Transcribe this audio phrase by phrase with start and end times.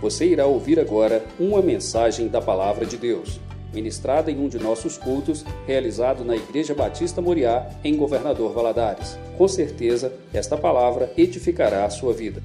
[0.00, 3.40] Você irá ouvir agora uma mensagem da Palavra de Deus,
[3.74, 9.18] ministrada em um de nossos cultos, realizado na Igreja Batista Moriá, em Governador Valadares.
[9.36, 12.40] Com certeza, esta palavra edificará a sua vida.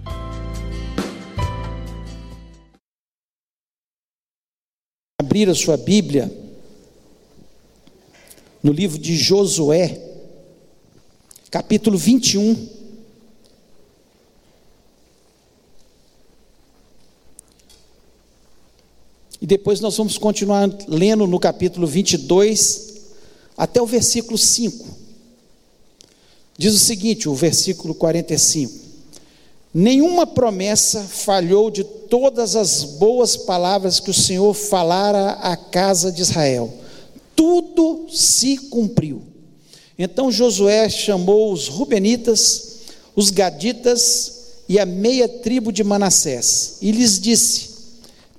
[5.21, 6.31] Abrir a sua Bíblia
[8.63, 10.01] no livro de Josué,
[11.51, 12.82] capítulo 21.
[19.43, 22.93] E depois nós vamos continuar lendo no capítulo 22
[23.57, 24.87] até o versículo 5.
[26.57, 28.73] Diz o seguinte, o versículo 45:
[29.73, 36.21] Nenhuma promessa falhou de todas as boas palavras que o Senhor falara à casa de
[36.21, 36.73] Israel.
[37.35, 39.21] Tudo se cumpriu.
[39.99, 42.77] Então Josué chamou os Rubenitas,
[43.13, 44.35] os Gaditas
[44.69, 47.72] e a meia tribo de Manassés e lhes disse: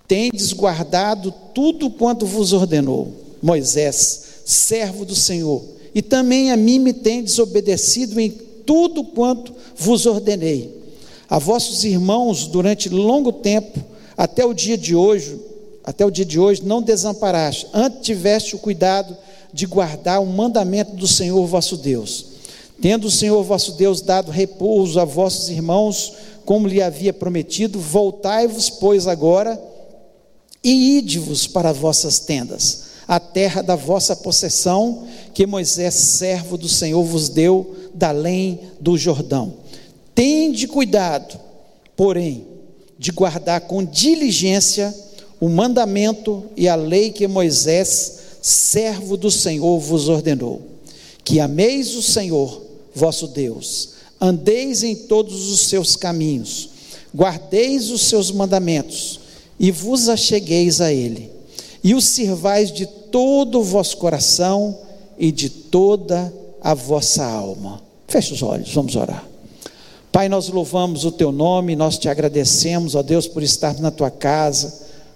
[0.07, 5.63] tendes guardado tudo quanto vos ordenou Moisés, servo do Senhor,
[5.95, 10.83] e também a mim me tendes obedecido em tudo quanto vos ordenei.
[11.29, 13.85] A vossos irmãos durante longo tempo,
[14.17, 15.39] até o dia de hoje,
[15.85, 19.15] até o dia de hoje não desamparaste, antes tiveste o cuidado
[19.53, 22.27] de guardar o mandamento do Senhor vosso Deus.
[22.81, 26.15] Tendo o Senhor vosso Deus dado repouso a vossos irmãos,
[26.47, 29.61] como lhe havia prometido, voltai-vos, pois agora
[30.65, 37.05] e ide-vos para vossas tendas, a terra da vossa possessão, que Moisés, servo do Senhor,
[37.05, 39.55] vos deu da além do Jordão.
[40.15, 41.39] Tende cuidado,
[41.95, 42.47] porém,
[42.99, 44.95] de guardar com diligência
[45.39, 50.63] o mandamento e a lei que Moisés, servo do Senhor, vos ordenou.
[51.23, 52.63] Que ameis o Senhor,
[52.95, 53.91] vosso Deus,
[54.21, 56.71] andeis em todos os seus caminhos,
[57.15, 59.21] guardeis os seus mandamentos,
[59.59, 61.31] e vos achegueis a Ele,
[61.83, 64.77] e o sirvais de todo o vosso coração
[65.19, 67.83] e de toda a vossa alma.
[68.09, 69.25] Feche os olhos, vamos orar.
[70.11, 74.11] Pai, nós louvamos o Teu nome, nós te agradecemos, ó Deus, por estar na Tua
[74.11, 74.73] casa,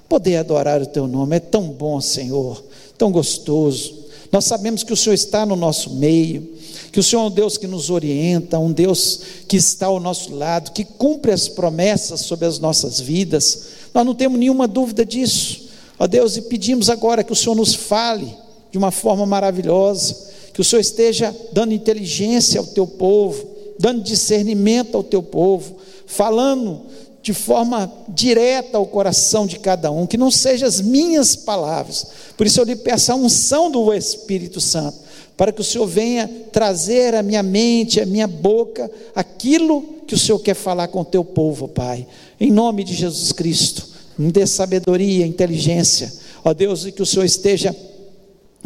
[0.09, 2.65] poder adorar o Teu nome, é tão bom, Senhor,
[2.97, 3.95] tão gostoso.
[4.33, 6.49] Nós sabemos que o Senhor está no nosso meio,
[6.93, 10.35] que o Senhor é um Deus que nos orienta, um Deus que está ao nosso
[10.35, 13.78] lado, que cumpre as promessas sobre as nossas vidas.
[13.93, 15.69] Nós não temos nenhuma dúvida disso.
[15.99, 18.34] Ó Deus, e pedimos agora que o Senhor nos fale
[18.71, 20.16] de uma forma maravilhosa,
[20.53, 23.47] que o Senhor esteja dando inteligência ao teu povo,
[23.78, 25.76] dando discernimento ao teu povo,
[26.06, 26.82] falando
[27.22, 32.06] de forma direta ao coração de cada um, que não sejam as minhas palavras.
[32.37, 34.99] Por isso eu lhe peço a unção do Espírito Santo,
[35.37, 40.19] para que o Senhor venha trazer à minha mente, à minha boca, aquilo que o
[40.19, 42.06] Senhor quer falar com o teu povo, Pai.
[42.41, 46.12] Em nome de Jesus Cristo, me dê sabedoria, inteligência,
[46.44, 47.75] ó Deus, e que o Senhor esteja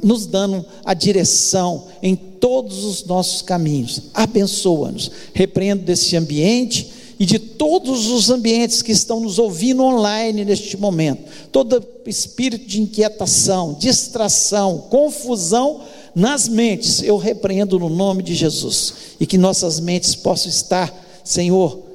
[0.02, 4.02] nos dando a direção em todos os nossos caminhos.
[4.14, 5.10] Abençoa-nos.
[5.32, 11.22] Repreendo desse ambiente e de todos os ambientes que estão nos ouvindo online neste momento.
[11.52, 15.82] Todo espírito de inquietação, distração, confusão
[16.14, 18.94] nas mentes, eu repreendo no nome de Jesus.
[19.20, 21.91] E que nossas mentes possam estar, Senhor,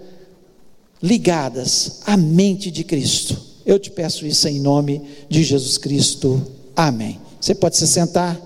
[1.01, 3.37] ligadas à mente de Cristo.
[3.65, 6.45] Eu te peço isso em nome de Jesus Cristo.
[6.75, 7.19] Amém.
[7.39, 8.39] Você pode se sentar.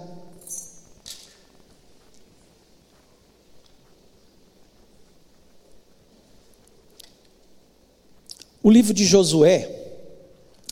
[8.64, 9.70] O livro de Josué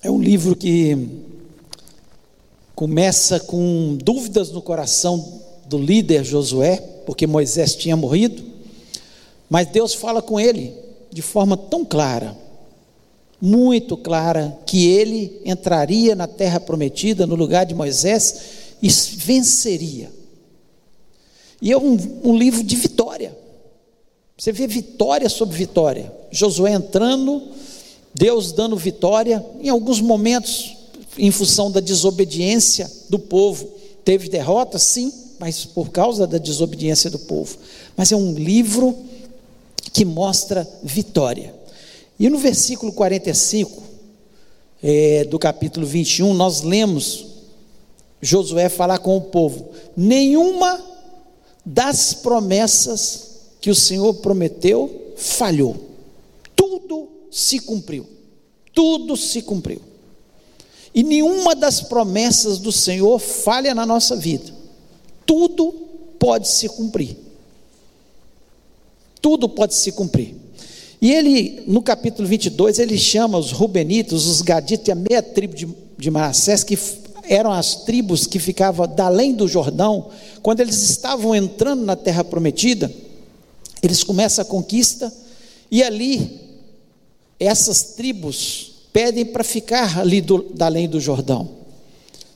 [0.01, 0.97] é um livro que
[2.75, 8.43] começa com dúvidas no coração do líder Josué, porque Moisés tinha morrido,
[9.49, 12.35] mas Deus fala com ele de forma tão clara,
[13.41, 18.35] muito clara, que ele entraria na terra prometida no lugar de Moisés
[18.81, 20.11] e venceria.
[21.61, 23.37] E é um, um livro de vitória.
[24.37, 26.11] Você vê vitória sobre vitória.
[26.31, 27.43] Josué entrando,
[28.13, 30.77] Deus dando vitória, em alguns momentos,
[31.17, 33.69] em função da desobediência do povo,
[34.05, 37.57] teve derrota, sim, mas por causa da desobediência do povo.
[37.97, 38.95] Mas é um livro
[39.89, 41.53] que mostra vitória.
[42.19, 43.83] E no versículo 45
[44.83, 47.27] é, do capítulo 21, nós lemos
[48.21, 50.83] Josué falar com o povo: nenhuma
[51.65, 53.29] das promessas
[53.61, 55.75] que o Senhor prometeu falhou,
[56.55, 58.05] tudo se cumpriu,
[58.73, 59.81] tudo se cumpriu.
[60.93, 64.51] E nenhuma das promessas do Senhor falha na nossa vida,
[65.25, 65.71] tudo
[66.17, 67.28] pode se cumprir
[69.21, 70.35] tudo pode se cumprir.
[71.01, 75.55] E ele, no capítulo 22, ele chama os Rubenitas, os Gaditas e a meia tribo
[75.55, 75.67] de,
[75.97, 76.77] de Manassés, que
[77.23, 80.09] eram as tribos que ficavam da além do Jordão,
[80.41, 82.91] quando eles estavam entrando na terra prometida,
[83.81, 85.13] eles começam a conquista,
[85.71, 86.39] e ali,
[87.39, 91.58] essas tribos pedem para ficar ali do, da além do Jordão.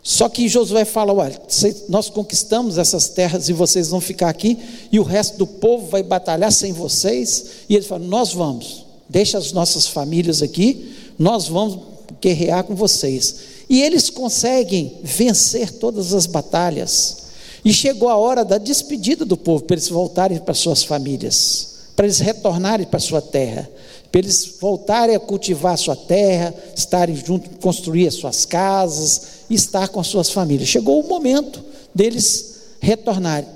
[0.03, 1.41] Só que Josué fala: olha,
[1.87, 4.59] nós conquistamos essas terras e vocês vão ficar aqui,
[4.91, 7.45] e o resto do povo vai batalhar sem vocês.
[7.69, 11.79] E ele fala: nós vamos, deixa as nossas famílias aqui, nós vamos
[12.21, 13.53] guerrear com vocês.
[13.69, 17.23] E eles conseguem vencer todas as batalhas.
[17.63, 22.05] E chegou a hora da despedida do povo, para eles voltarem para suas famílias, para
[22.05, 23.69] eles retornarem para sua terra
[24.13, 29.87] para eles voltarem a cultivar a sua terra, estarem juntos, construir as suas casas, estar
[29.87, 30.69] com as suas famílias.
[30.69, 31.59] Chegou o momento
[31.95, 33.49] deles retornarem.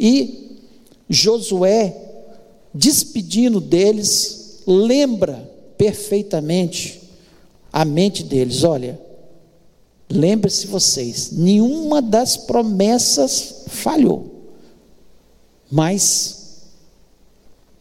[0.00, 0.58] E
[1.08, 1.96] Josué,
[2.74, 7.00] despedindo deles, lembra perfeitamente
[7.72, 9.00] a mente deles: olha,
[10.10, 14.50] lembre-se vocês, nenhuma das promessas falhou,
[15.70, 16.41] mas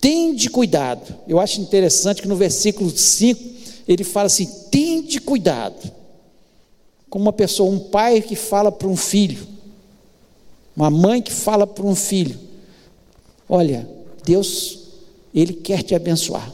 [0.01, 1.15] Tende cuidado.
[1.27, 3.39] Eu acho interessante que no versículo 5
[3.88, 5.92] ele fala assim: tende cuidado.
[7.07, 9.45] Como uma pessoa, um pai que fala para um filho,
[10.75, 12.39] uma mãe que fala para um filho:
[13.48, 13.88] Olha,
[14.25, 14.80] Deus,
[15.36, 16.51] Ele quer te abençoar.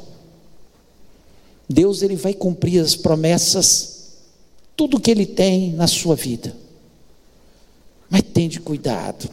[1.70, 4.18] Deus, Ele vai cumprir as promessas,
[4.76, 6.54] tudo que Ele tem na sua vida.
[8.10, 9.30] Mas tende cuidado.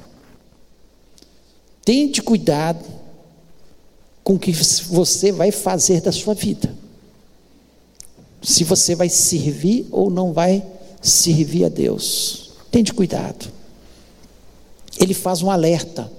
[1.84, 3.03] Tende cuidado
[4.24, 6.74] com o que você vai fazer da sua vida.
[8.42, 10.64] Se você vai servir ou não vai
[11.02, 12.52] servir a Deus.
[12.70, 13.52] Tente cuidado.
[14.98, 16.10] Ele faz um alerta.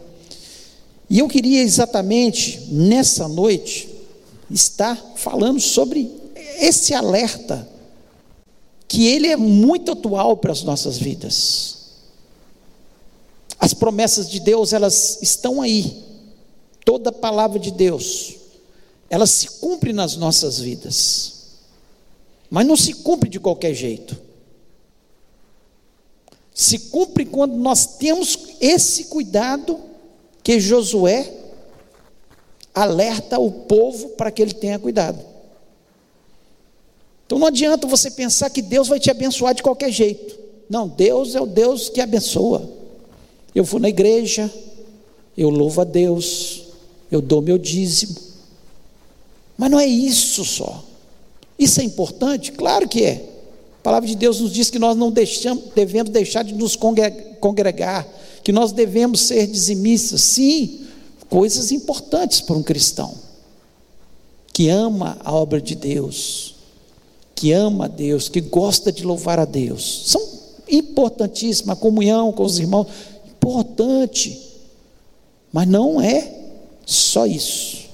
[1.10, 3.90] E eu queria exatamente nessa noite
[4.50, 6.12] estar falando sobre
[6.60, 7.68] esse alerta
[8.88, 11.76] que ele é muito atual para as nossas vidas.
[13.60, 16.05] As promessas de Deus, elas estão aí
[16.86, 18.36] toda a palavra de Deus,
[19.10, 21.34] ela se cumpre nas nossas vidas,
[22.50, 24.16] mas não se cumpre de qualquer jeito.
[26.54, 29.78] Se cumpre quando nós temos esse cuidado
[30.42, 31.30] que Josué
[32.74, 35.20] alerta o povo para que ele tenha cuidado.
[37.26, 40.38] Então não adianta você pensar que Deus vai te abençoar de qualquer jeito.
[40.70, 42.70] Não, Deus é o Deus que abençoa.
[43.54, 44.52] Eu vou na igreja,
[45.38, 46.65] eu louvo a Deus,
[47.16, 48.16] eu dou meu dízimo.
[49.58, 50.84] Mas não é isso só.
[51.58, 52.52] Isso é importante?
[52.52, 53.30] Claro que é.
[53.80, 58.08] A palavra de Deus nos diz que nós não deixamos, devemos deixar de nos congregar,
[58.44, 60.22] que nós devemos ser dizimistas.
[60.22, 60.82] Sim,
[61.30, 63.14] coisas importantes para um cristão
[64.52, 66.56] que ama a obra de Deus,
[67.36, 70.04] que ama a Deus, que gosta de louvar a Deus.
[70.08, 70.22] São
[70.70, 72.88] importantíssimas a comunhão com os irmãos,
[73.30, 74.42] importante.
[75.52, 76.45] Mas não é
[76.86, 77.86] só isso.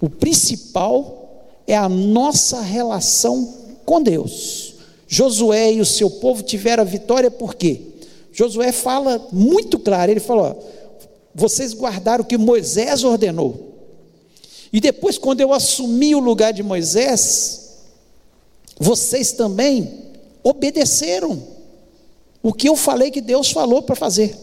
[0.00, 3.54] O principal é a nossa relação
[3.84, 4.74] com Deus.
[5.06, 7.80] Josué e o seu povo tiveram a vitória por quê?
[8.32, 10.62] Josué fala muito claro, ele falou:
[11.34, 13.74] vocês guardaram o que Moisés ordenou.
[14.72, 17.76] E depois, quando eu assumi o lugar de Moisés,
[18.78, 20.02] vocês também
[20.42, 21.40] obedeceram
[22.42, 24.36] o que eu falei que Deus falou para fazer.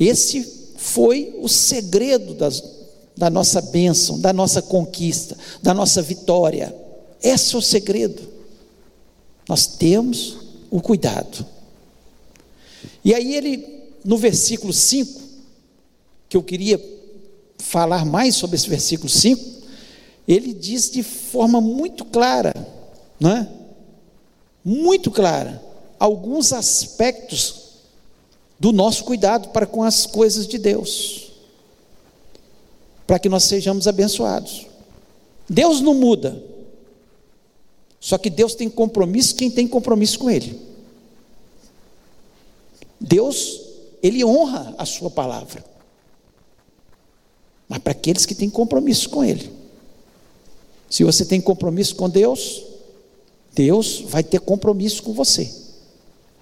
[0.00, 0.55] Esse
[0.86, 2.62] foi o segredo das,
[3.16, 6.74] da nossa bênção, da nossa conquista, da nossa vitória.
[7.20, 8.22] Esse é o segredo.
[9.48, 10.38] Nós temos
[10.70, 11.44] o cuidado.
[13.04, 13.66] E aí ele,
[14.04, 15.20] no versículo 5,
[16.28, 16.80] que eu queria
[17.58, 19.42] falar mais sobre esse versículo 5,
[20.26, 22.54] ele diz de forma muito clara,
[23.18, 23.48] não é?
[24.64, 25.60] Muito clara,
[25.98, 27.65] alguns aspectos
[28.58, 31.32] do nosso cuidado para com as coisas de Deus,
[33.06, 34.66] para que nós sejamos abençoados.
[35.48, 36.42] Deus não muda,
[38.00, 40.60] só que Deus tem compromisso quem tem compromisso com Ele.
[43.00, 43.60] Deus,
[44.02, 45.64] Ele honra a Sua palavra,
[47.68, 49.52] mas para aqueles que têm compromisso com Ele.
[50.88, 52.64] Se você tem compromisso com Deus,
[53.52, 55.52] Deus vai ter compromisso com você.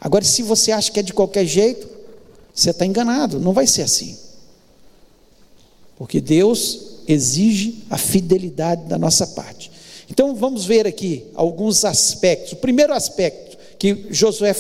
[0.01, 1.89] Agora, se você acha que é de qualquer jeito,
[2.55, 4.17] você está enganado, não vai ser assim.
[5.97, 9.71] Porque Deus exige a fidelidade da nossa parte.
[10.09, 12.53] Então vamos ver aqui alguns aspectos.
[12.53, 14.55] O primeiro aspecto que Josué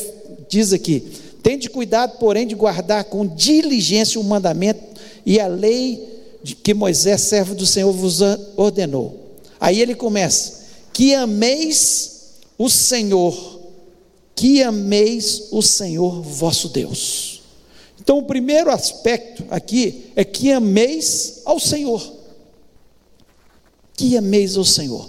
[0.48, 1.00] diz aqui:
[1.42, 4.82] tende cuidado, porém, de guardar com diligência o mandamento
[5.24, 8.20] e a lei de que Moisés, servo do Senhor, vos
[8.56, 9.36] ordenou.
[9.60, 13.60] Aí ele começa: que ameis o Senhor,
[14.34, 17.33] que ameis o Senhor vosso Deus.
[18.04, 22.06] Então, o primeiro aspecto aqui é que ameis ao Senhor.
[23.96, 25.08] Que ameis ao Senhor.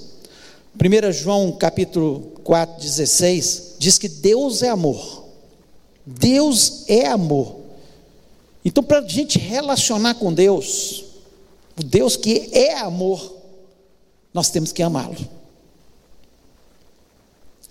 [0.76, 5.26] 1 João capítulo 4, 16, diz que Deus é amor.
[6.06, 7.58] Deus é amor.
[8.64, 11.04] Então, para a gente relacionar com Deus,
[11.78, 13.36] o Deus que é amor,
[14.34, 15.18] nós temos que amá-lo.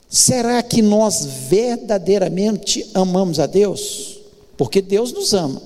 [0.07, 4.24] Será que nós verdadeiramente amamos a Deus?
[4.57, 5.61] Porque Deus nos ama.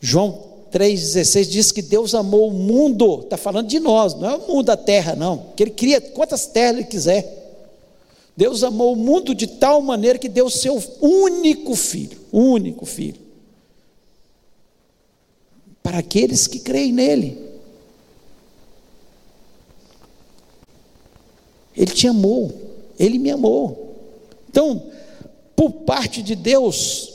[0.00, 4.48] João 3,16 diz que Deus amou o mundo, está falando de nós, não é o
[4.48, 7.36] mundo da terra, não, que Ele cria quantas terras Ele quiser.
[8.36, 13.20] Deus amou o mundo de tal maneira que deu o seu único filho, único filho,
[15.82, 17.48] para aqueles que creem nele.
[21.76, 22.52] Ele te amou,
[22.98, 23.96] ele me amou.
[24.48, 24.82] Então,
[25.58, 27.14] por parte de Deus,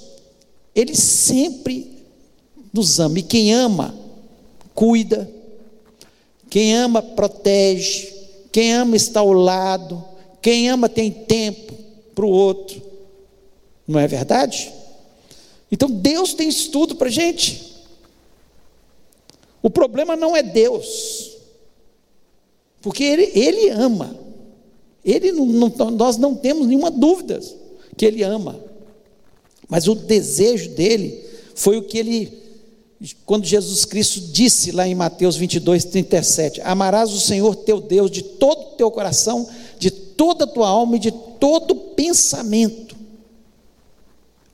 [0.76, 2.04] ele sempre
[2.74, 3.20] nos ama.
[3.20, 3.98] E quem ama,
[4.76, 5.32] cuida.
[6.50, 8.14] Quem ama, protege.
[8.52, 10.04] Quem ama, está ao lado.
[10.42, 11.74] Quem ama, tem tempo
[12.14, 12.82] para o outro.
[13.88, 14.74] Não é verdade?
[15.72, 17.78] Então, Deus tem isso tudo para a gente.
[19.62, 21.32] O problema não é Deus,
[22.82, 24.14] porque Ele, ele ama.
[25.06, 27.40] Ele não, não, nós não temos nenhuma dúvida
[27.94, 28.60] que ele ama.
[29.68, 31.24] Mas o desejo dele
[31.56, 32.44] foi o que ele,
[33.26, 38.22] quando Jesus Cristo disse lá em Mateus 22, 37: Amarás o Senhor teu Deus de
[38.22, 39.48] todo o teu coração,
[39.80, 42.96] de toda a tua alma e de todo pensamento.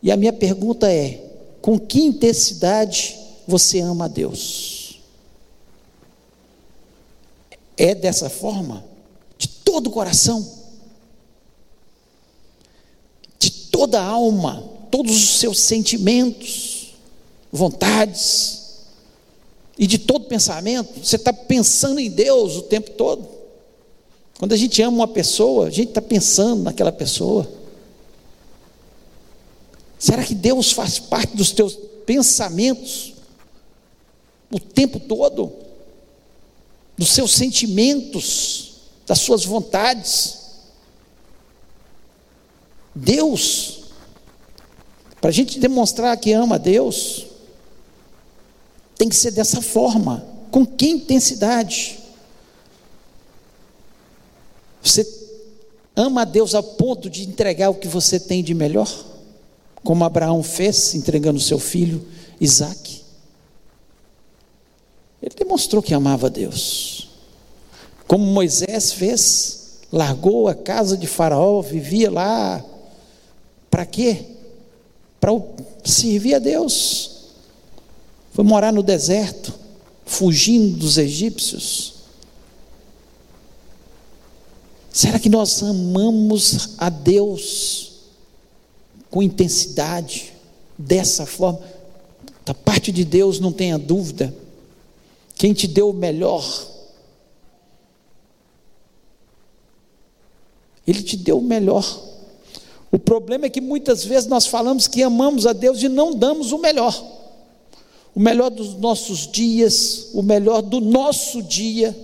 [0.01, 1.23] E a minha pergunta é:
[1.61, 3.17] com que intensidade
[3.47, 4.99] você ama a Deus?
[7.77, 8.89] É dessa forma?
[9.69, 10.45] todo o coração,
[13.37, 16.93] de toda a alma, todos os seus sentimentos,
[17.51, 18.59] vontades,
[19.77, 23.25] e de todo pensamento, você está pensando em Deus o tempo todo.
[24.37, 27.49] Quando a gente ama uma pessoa, a gente está pensando naquela pessoa.
[29.97, 33.13] Será que Deus faz parte dos teus pensamentos
[34.51, 35.51] o tempo todo?
[36.97, 38.69] Dos seus sentimentos?
[39.09, 40.37] das suas vontades.
[42.99, 43.83] Deus,
[45.19, 47.25] para a gente demonstrar que ama a Deus,
[48.97, 50.25] tem que ser dessa forma.
[50.51, 51.99] Com que intensidade?
[54.81, 55.07] Você
[55.95, 58.91] ama a Deus a ponto de entregar o que você tem de melhor?
[59.83, 62.05] Como Abraão fez, entregando seu filho
[62.39, 63.03] Isaac.
[65.21, 66.99] Ele demonstrou que amava a Deus
[68.09, 72.65] como Moisés fez, largou a casa de Faraó, vivia lá.
[73.69, 74.25] Para quê?
[75.19, 75.31] Para
[75.83, 77.29] servir a Deus.
[78.31, 79.53] Foi morar no deserto,
[80.05, 81.95] fugindo dos egípcios.
[84.91, 87.91] Será que nós amamos a Deus
[89.09, 90.33] com intensidade,
[90.77, 91.61] dessa forma?
[92.45, 94.33] Da parte de Deus, não tenha dúvida.
[95.35, 96.69] Quem te deu o melhor
[100.89, 102.08] Ele te deu o melhor.
[102.91, 106.51] O problema é que muitas vezes nós falamos que amamos a Deus e não damos
[106.51, 106.93] o melhor.
[108.15, 111.95] O melhor dos nossos dias, o melhor do nosso dia.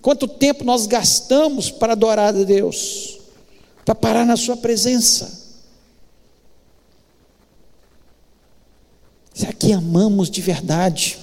[0.00, 3.20] Quanto tempo nós gastamos para adorar a Deus,
[3.84, 5.40] para parar na Sua presença.
[9.34, 11.18] Será que amamos de verdade?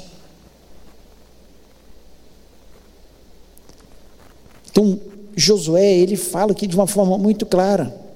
[4.72, 5.00] Então,
[5.36, 8.09] Josué, ele fala aqui de uma forma muito clara.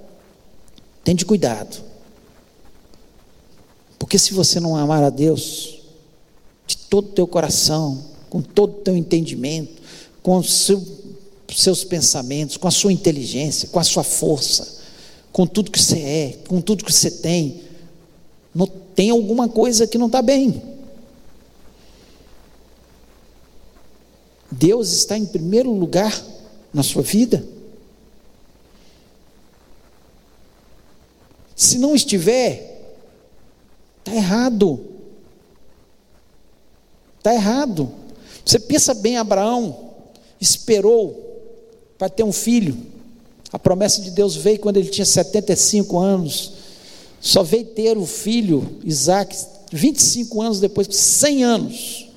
[1.03, 1.83] Tente cuidado.
[3.99, 5.81] Porque se você não amar a Deus
[6.65, 9.81] de todo o teu coração, com todo o teu entendimento,
[10.21, 10.83] com os seu,
[11.53, 14.81] seus pensamentos, com a sua inteligência, com a sua força,
[15.31, 17.61] com tudo que você é, com tudo que você tem,
[18.53, 20.61] não, tem alguma coisa que não está bem.
[24.51, 26.23] Deus está em primeiro lugar
[26.73, 27.43] na sua vida?
[31.55, 32.95] Se não estiver,
[33.99, 34.79] está errado.
[37.17, 37.91] Está errado.
[38.45, 39.91] Você pensa bem, Abraão
[40.39, 41.41] esperou
[41.97, 42.77] para ter um filho.
[43.51, 46.53] A promessa de Deus veio quando ele tinha 75 anos.
[47.21, 49.37] Só veio ter o filho, Isaac,
[49.71, 52.09] 25 anos depois, 100 anos.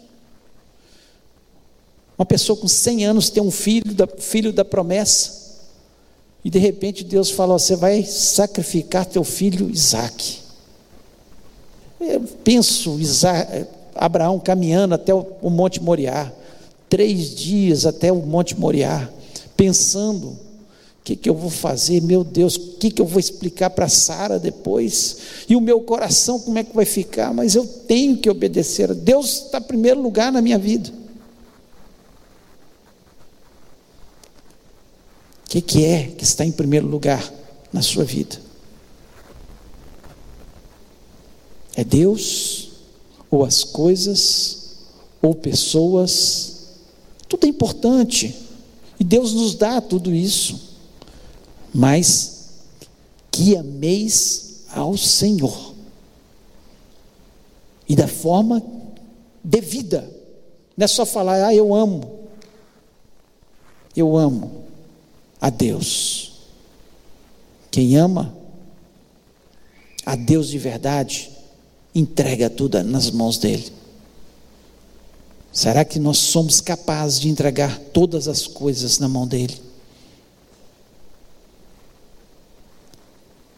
[2.18, 5.45] Uma pessoa com 100 anos tem um filho da, filho da promessa.
[6.46, 10.38] E de repente Deus fala: Você vai sacrificar teu filho Isaac.
[12.00, 16.32] Eu penso Isaac, Abraão caminhando até o, o Monte Moriá,
[16.88, 19.10] três dias até o Monte Moriá,
[19.56, 20.38] pensando: o
[21.02, 24.38] que, que eu vou fazer, meu Deus, o que, que eu vou explicar para Sara
[24.38, 25.16] depois?
[25.48, 27.34] E o meu coração, como é que vai ficar?
[27.34, 28.94] Mas eu tenho que obedecer.
[28.94, 30.92] Deus está em primeiro lugar na minha vida.
[35.46, 37.32] O que, que é que está em primeiro lugar
[37.72, 38.36] na sua vida?
[41.76, 42.70] É Deus,
[43.30, 44.74] ou as coisas,
[45.22, 46.70] ou pessoas,
[47.28, 48.34] tudo é importante,
[48.98, 50.74] e Deus nos dá tudo isso,
[51.72, 52.48] mas
[53.30, 55.74] que ameis ao Senhor,
[57.88, 58.60] e da forma
[59.44, 60.12] devida,
[60.76, 62.20] não é só falar, ah, eu amo,
[63.94, 64.65] eu amo,
[65.40, 66.32] a Deus.
[67.70, 68.34] Quem ama
[70.04, 71.30] a Deus de verdade,
[71.94, 73.72] entrega tudo nas mãos dele.
[75.52, 79.60] Será que nós somos capazes de entregar todas as coisas na mão dele?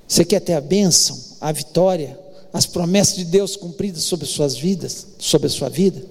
[0.06, 2.18] Você quer ter a bênção, a vitória,
[2.52, 6.02] as promessas de Deus cumpridas sobre suas vidas, sobre a sua vida?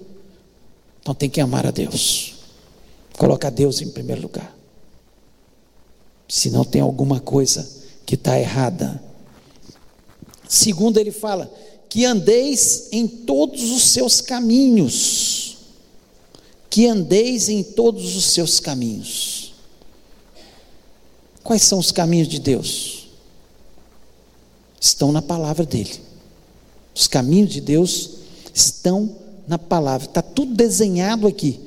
[1.00, 2.36] Então tem que amar a Deus.
[3.18, 4.57] Colocar Deus em primeiro lugar
[6.28, 7.68] se não tem alguma coisa
[8.04, 9.02] que está errada.
[10.46, 11.52] Segundo, ele fala
[11.88, 15.56] que andeis em todos os seus caminhos.
[16.68, 19.54] Que andeis em todos os seus caminhos.
[21.42, 23.08] Quais são os caminhos de Deus?
[24.78, 25.98] Estão na palavra dele.
[26.94, 28.10] Os caminhos de Deus
[28.52, 29.16] estão
[29.46, 31.58] na palavra, está tudo desenhado aqui.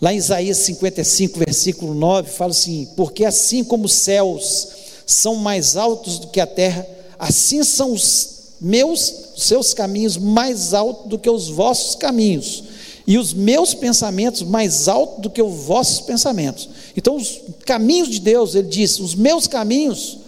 [0.00, 4.68] Lá em Isaías 55, versículo 9, fala assim: Porque assim como os céus
[5.04, 6.86] são mais altos do que a terra,
[7.18, 8.28] assim são os
[8.60, 12.64] meus, seus caminhos mais altos do que os vossos caminhos,
[13.06, 16.70] e os meus pensamentos mais altos do que os vossos pensamentos.
[16.96, 20.18] Então, os caminhos de Deus, ele diz: os meus caminhos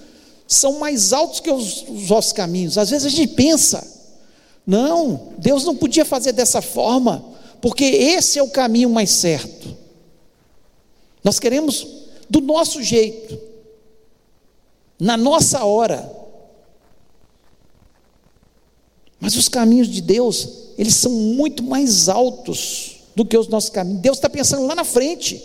[0.46, 2.76] são mais altos que os, os vossos caminhos.
[2.76, 3.87] Às vezes a gente pensa,
[4.66, 7.32] não, Deus não podia fazer dessa forma
[7.62, 9.75] porque esse é o caminho mais certo.
[11.22, 11.87] Nós queremos
[12.29, 13.38] do nosso jeito,
[14.98, 16.11] na nossa hora.
[19.20, 24.03] Mas os caminhos de Deus, eles são muito mais altos do que os nossos caminhos.
[24.03, 25.40] Deus está pensando lá na frente.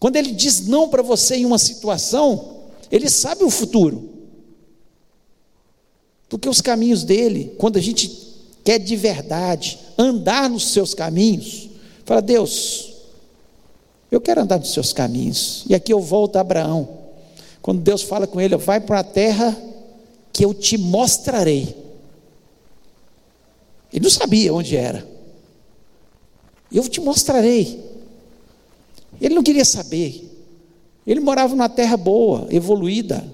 [0.00, 4.10] Quando Ele diz não para você em uma situação, Ele sabe o futuro.
[6.28, 8.30] Porque os caminhos dele, quando a gente
[8.64, 11.68] quer de verdade andar nos seus caminhos,
[12.04, 12.94] fala: Deus,
[14.10, 15.64] eu quero andar nos seus caminhos.
[15.68, 16.88] E aqui eu volto a Abraão.
[17.60, 19.56] Quando Deus fala com ele, vai para a terra
[20.32, 21.76] que eu te mostrarei.
[23.92, 25.06] Ele não sabia onde era.
[26.72, 27.84] Eu te mostrarei.
[29.20, 30.26] Ele não queria saber.
[31.06, 33.24] Ele morava numa terra boa, evoluída,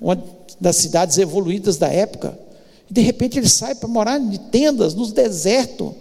[0.00, 0.22] uma
[0.60, 2.38] das cidades evoluídas da época.
[2.88, 5.92] De repente ele sai para morar em tendas, nos desertos,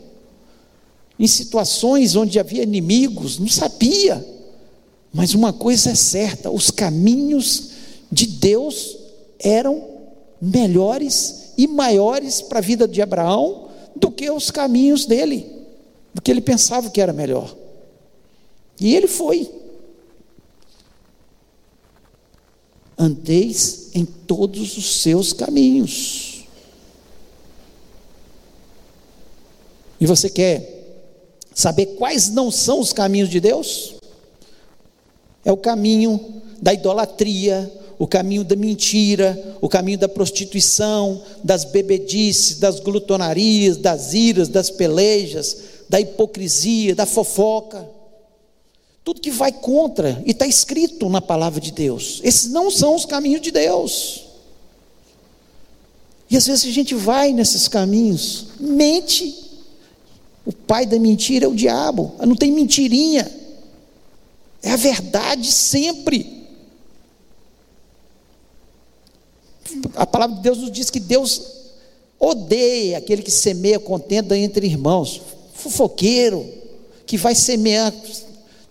[1.20, 4.26] em situações onde havia inimigos, não sabia.
[5.14, 7.70] Mas uma coisa é certa: os caminhos
[8.12, 8.98] de Deus
[9.40, 9.84] eram
[10.42, 15.50] melhores e maiores para a vida de Abraão do que os caminhos dele,
[16.14, 17.56] do que ele pensava que era melhor.
[18.80, 19.50] E ele foi.
[22.98, 26.25] Andeis em todos os seus caminhos.
[30.00, 30.76] E você quer
[31.54, 33.96] saber quais não são os caminhos de Deus?
[35.44, 42.60] É o caminho da idolatria, o caminho da mentira, o caminho da prostituição, das bebedices,
[42.60, 47.88] das glutonarias, das iras, das pelejas, da hipocrisia, da fofoca.
[49.04, 52.20] Tudo que vai contra, e está escrito na palavra de Deus.
[52.24, 54.26] Esses não são os caminhos de Deus.
[56.30, 59.45] E às vezes a gente vai nesses caminhos, mente
[60.46, 63.30] o pai da mentira é o diabo, não tem mentirinha,
[64.62, 66.46] é a verdade sempre.
[69.96, 71.42] A palavra de Deus nos diz que Deus
[72.20, 75.22] odeia aquele que semeia contenda entre irmãos,
[75.54, 76.48] fofoqueiro,
[77.06, 77.94] que vai semear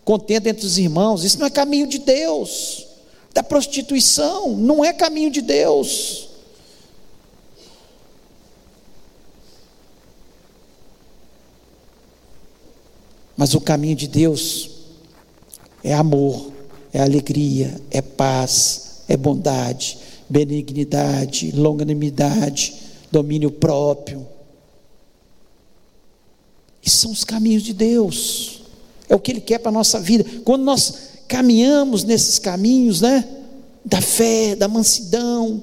[0.05, 2.87] contenda entre os irmãos, isso não é caminho de Deus,
[3.33, 6.29] da prostituição, não é caminho de Deus.
[13.37, 14.71] Mas o caminho de Deus
[15.83, 16.53] é amor,
[16.93, 22.75] é alegria, é paz, é bondade, benignidade, longanimidade,
[23.11, 24.27] domínio próprio.
[26.83, 28.63] E são os caminhos de Deus.
[29.09, 30.25] É o que Ele quer para a nossa vida.
[30.45, 30.95] Quando nós
[31.27, 33.27] caminhamos nesses caminhos, né?
[33.85, 35.63] Da fé, da mansidão.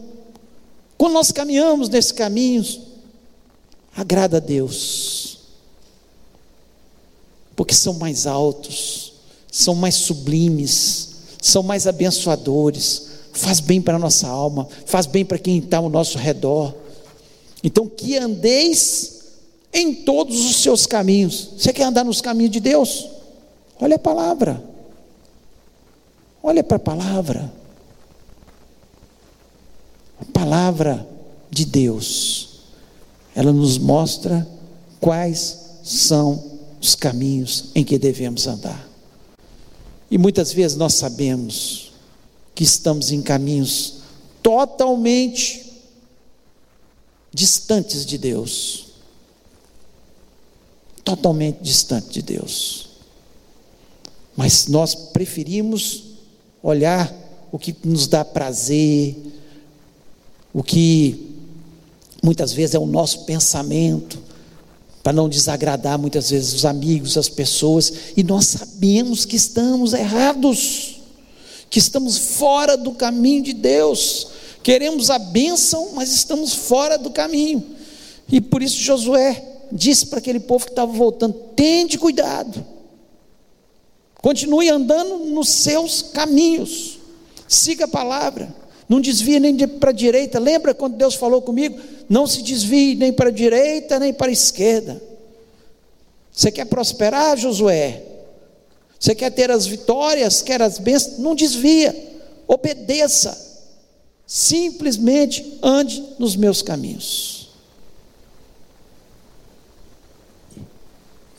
[0.98, 2.82] Quando nós caminhamos nesses caminhos,
[3.96, 5.41] agrada a Deus.
[7.62, 9.14] Porque são mais altos,
[9.52, 15.38] são mais sublimes, são mais abençoadores, faz bem para a nossa alma, faz bem para
[15.38, 16.74] quem está ao nosso redor.
[17.64, 19.26] Então, que andeis
[19.72, 21.50] em todos os seus caminhos.
[21.56, 23.08] Você quer andar nos caminhos de Deus?
[23.80, 24.64] Olha a palavra.
[26.42, 27.54] Olha para a palavra.
[30.20, 31.08] A palavra
[31.52, 32.62] de Deus.
[33.36, 34.48] Ela nos mostra
[35.00, 36.51] quais são
[36.82, 38.90] os caminhos em que devemos andar.
[40.10, 41.92] E muitas vezes nós sabemos
[42.56, 44.02] que estamos em caminhos
[44.42, 45.72] totalmente
[47.32, 48.88] distantes de Deus.
[51.04, 52.90] Totalmente distante de Deus.
[54.36, 56.04] Mas nós preferimos
[56.64, 57.14] olhar
[57.52, 59.16] o que nos dá prazer,
[60.54, 61.32] o que
[62.24, 64.31] muitas vezes é o nosso pensamento,
[65.04, 71.02] para não desagradar muitas vezes os amigos, as pessoas, e nós sabemos que estamos errados,
[71.70, 74.28] que estamos fora do caminho de Deus,
[74.62, 77.64] queremos a bênção, mas estamos fora do caminho,
[78.32, 82.64] e por isso Josué disse para aquele povo que estava voltando: tende cuidado,
[84.22, 87.00] continue andando nos seus caminhos,
[87.48, 88.61] siga a palavra,
[88.92, 90.38] não desvie nem para a direita.
[90.38, 91.80] Lembra quando Deus falou comigo?
[92.10, 95.02] Não se desvie nem para a direita nem para a esquerda.
[96.30, 98.04] Você quer prosperar, Josué?
[99.00, 101.20] Você quer ter as vitórias, quer as bênçãos?
[101.20, 101.96] Não desvia,
[102.46, 103.64] obedeça.
[104.28, 107.50] Simplesmente ande nos meus caminhos.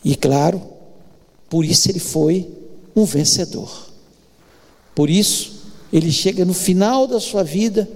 [0.03, 0.62] E claro,
[1.51, 2.51] por isso ele foi
[2.97, 3.93] um vencedor.
[4.95, 5.62] Por isso,
[5.92, 7.88] ele chega no final da sua vida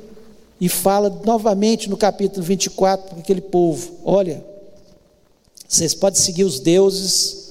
[0.60, 4.44] e fala novamente no capítulo 24 para aquele povo: Olha,
[5.66, 7.46] vocês podem seguir os deuses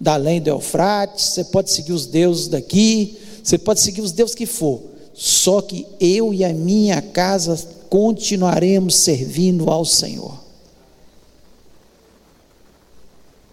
[0.00, 4.34] da além do Eufrates, você pode seguir os deuses daqui, você pode seguir os deuses
[4.34, 4.80] que for,
[5.12, 7.58] só que eu e a minha casa
[7.90, 10.38] continuaremos servindo ao Senhor.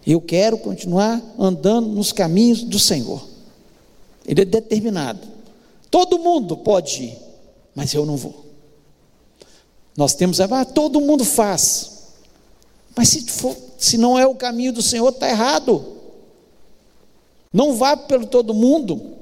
[0.06, 3.26] Eu quero continuar andando nos caminhos do Senhor.
[4.24, 5.35] Ele é determinado.
[5.96, 7.18] Todo mundo pode ir,
[7.74, 8.44] mas eu não vou.
[9.96, 12.12] Nós temos ah, todo mundo faz.
[12.94, 15.96] Mas se, for, se não é o caminho do Senhor, está errado.
[17.50, 19.14] Não vá pelo todo mundo.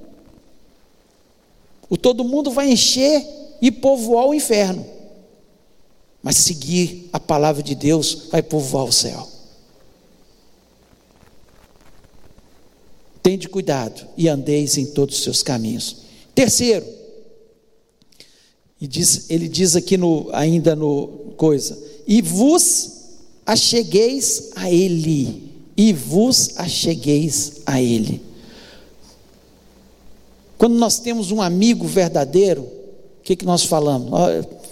[1.89, 3.25] O todo mundo vai encher
[3.63, 4.85] e povoar o inferno.
[6.21, 9.29] Mas seguir a palavra de Deus vai povoar o céu.
[13.23, 16.03] Tende cuidado e andeis em todos os seus caminhos.
[16.35, 16.87] Terceiro,
[18.81, 22.93] diz, ele diz aqui no, ainda no coisa, e vos
[23.47, 28.21] achegueis a ele, e vos achegueis a ele.
[30.59, 34.11] Quando nós temos um amigo verdadeiro, o que, que nós falamos?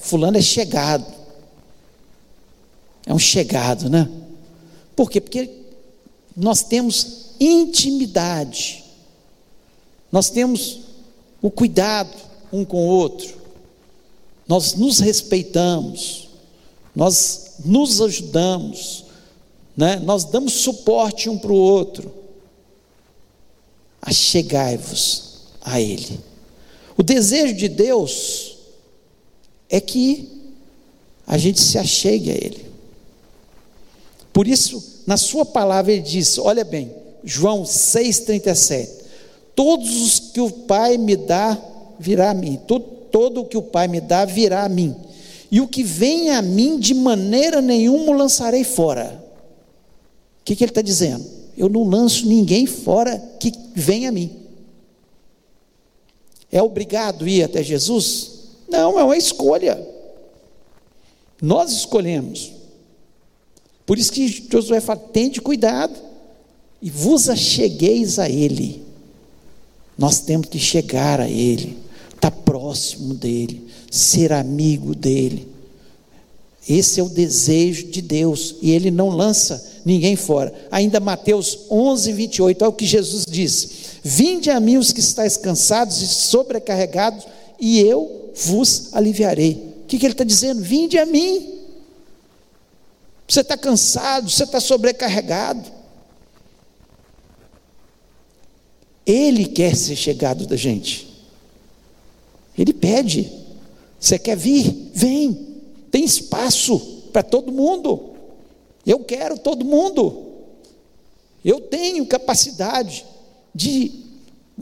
[0.01, 1.07] Fulano é chegado.
[3.05, 4.09] É um chegado, né?
[4.95, 5.21] Por quê?
[5.21, 5.51] Porque
[6.37, 8.85] nós temos intimidade,
[10.11, 10.81] nós temos
[11.43, 12.17] o cuidado
[12.53, 13.37] um com o outro,
[14.47, 16.29] nós nos respeitamos,
[16.95, 19.07] nós nos ajudamos,
[19.77, 19.97] né?
[19.97, 22.15] nós damos suporte um para o outro.
[24.01, 26.21] Achegai-vos a Ele.
[26.97, 28.57] O desejo de Deus
[29.71, 30.29] é que
[31.27, 32.67] a gente se achegue a Ele.
[34.33, 36.93] Por isso, na Sua palavra, Ele diz: olha bem,
[37.25, 39.02] João 6,37
[39.55, 41.59] Todos os que o Pai me dá
[41.99, 42.59] virá a mim.
[42.67, 44.95] Todo, todo o que o Pai me dá virá a mim.
[45.51, 49.23] E o que vem a mim, de maneira nenhuma o lançarei fora.
[50.41, 51.25] O que, que ele está dizendo?
[51.57, 54.31] Eu não lanço ninguém fora que vem a mim.
[56.51, 58.31] É obrigado ir até Jesus?
[58.69, 59.87] Não, é uma escolha.
[61.41, 62.53] Nós escolhemos.
[63.85, 65.99] Por isso que Josué fala: tende cuidado
[66.81, 68.82] e vos achegueis a Ele.
[69.97, 71.79] Nós temos que chegar a Ele,
[72.15, 75.53] estar tá próximo dEle, ser amigo dEle.
[76.69, 80.55] Esse é o desejo de Deus e ele não lança ninguém fora.
[80.71, 83.69] Ainda Mateus 11, 28, olha o que Jesus disse:
[84.03, 87.27] Vinde a mim os que estáis cansados e sobrecarregados,
[87.61, 89.73] e eu vos aliviarei.
[89.83, 90.63] O que, que ele está dizendo?
[90.63, 91.59] Vinde a mim.
[93.29, 95.82] Você está cansado, você está sobrecarregado.
[99.13, 101.07] Ele quer ser chegado da gente.
[102.57, 103.31] Ele pede.
[104.01, 104.91] Você quer vir?
[104.95, 105.59] Vem.
[105.91, 106.79] Tem espaço
[107.13, 108.15] para todo mundo.
[108.87, 110.29] Eu quero todo mundo.
[111.45, 113.05] Eu tenho capacidade
[113.55, 113.93] de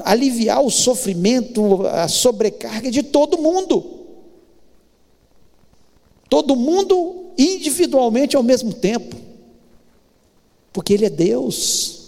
[0.01, 4.01] aliviar o sofrimento, a sobrecarga de todo mundo.
[6.29, 9.17] Todo mundo individualmente ao mesmo tempo.
[10.73, 12.00] Porque Ele é Deus.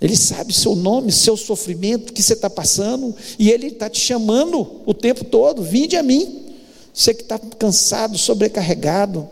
[0.00, 4.80] Ele sabe seu nome, seu sofrimento que você está passando, e Ele está te chamando
[4.86, 6.46] o tempo todo: vinde a mim.
[6.92, 9.28] Você que está cansado, sobrecarregado,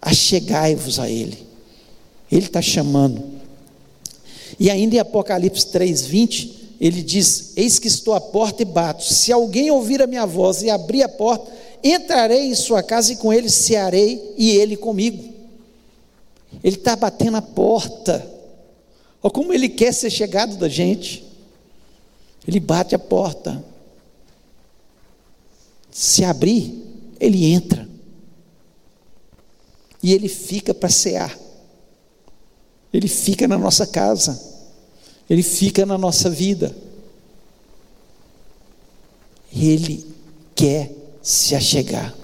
[0.00, 1.38] achegai-vos a Ele.
[2.30, 3.22] Ele está chamando.
[4.58, 9.04] E ainda em Apocalipse 3,20, ele diz: Eis que estou à porta e bato.
[9.04, 11.50] Se alguém ouvir a minha voz e abrir a porta,
[11.82, 15.22] entrarei em sua casa e com ele cearei e ele comigo.
[16.62, 18.31] Ele está batendo a porta.
[19.22, 21.24] Olha como ele quer ser chegado da gente.
[22.46, 23.64] Ele bate a porta.
[25.90, 26.82] Se abrir,
[27.20, 27.88] ele entra.
[30.02, 31.38] E ele fica para cear.
[32.92, 34.40] Ele fica na nossa casa.
[35.30, 36.74] Ele fica na nossa vida.
[39.54, 40.04] Ele
[40.54, 40.90] quer
[41.22, 42.14] se achegar.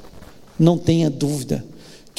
[0.59, 1.65] Não tenha dúvida.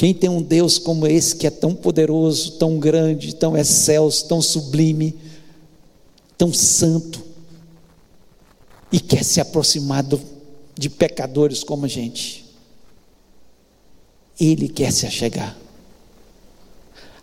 [0.00, 4.40] Quem tem um Deus como esse, que é tão poderoso, tão grande, tão excelso, tão
[4.40, 5.14] sublime,
[6.38, 7.22] tão santo,
[8.90, 10.18] e quer se aproximar do,
[10.74, 12.46] de pecadores como a gente,
[14.40, 15.54] Ele quer se achegar.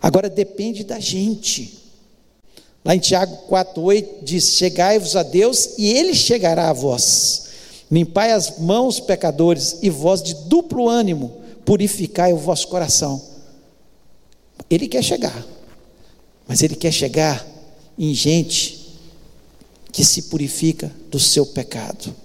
[0.00, 1.80] Agora depende da gente.
[2.84, 7.48] Lá em Tiago 4,8 diz: Chegai-vos a Deus e Ele chegará a vós.
[7.90, 11.37] Limpai as mãos, pecadores, e vós de duplo ânimo,
[11.68, 13.22] purificai o vosso coração.
[14.70, 15.46] Ele quer chegar,
[16.46, 17.46] mas ele quer chegar
[17.98, 18.96] em gente
[19.92, 22.16] que se purifica do seu pecado,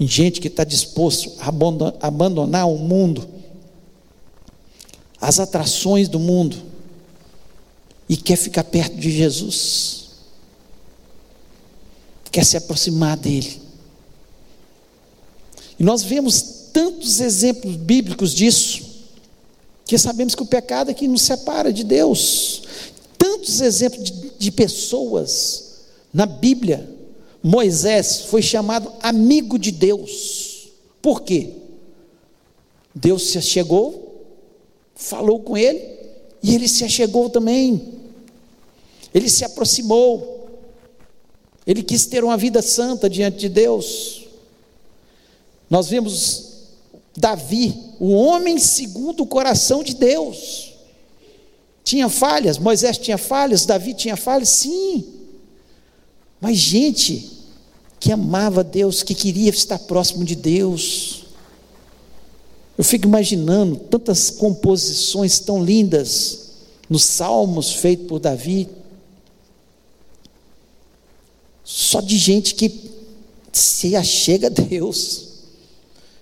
[0.00, 1.46] em gente que está disposto a
[2.08, 3.28] abandonar o mundo,
[5.20, 6.60] as atrações do mundo,
[8.08, 10.08] e quer ficar perto de Jesus,
[12.32, 13.62] quer se aproximar dele.
[15.78, 18.90] E nós vemos tantos exemplos bíblicos disso,
[19.84, 22.62] que sabemos que o pecado é que nos separa de Deus.
[23.18, 25.80] Tantos exemplos de, de pessoas
[26.12, 26.88] na Bíblia.
[27.42, 30.68] Moisés foi chamado amigo de Deus.
[31.02, 31.50] Por quê?
[32.94, 34.24] Deus se achegou,
[34.94, 35.98] falou com ele,
[36.42, 37.94] e ele se achegou também.
[39.14, 40.48] Ele se aproximou.
[41.66, 44.26] Ele quis ter uma vida santa diante de Deus.
[45.68, 46.49] Nós vemos
[47.20, 50.72] Davi, o homem segundo o coração de Deus.
[51.84, 55.04] Tinha falhas, Moisés tinha falhas, Davi tinha falhas, sim.
[56.40, 57.30] Mas gente
[58.00, 61.24] que amava Deus, que queria estar próximo de Deus.
[62.78, 66.52] Eu fico imaginando tantas composições tão lindas
[66.88, 68.66] nos salmos feitos por Davi.
[71.62, 72.90] Só de gente que
[73.52, 75.29] se achega a Deus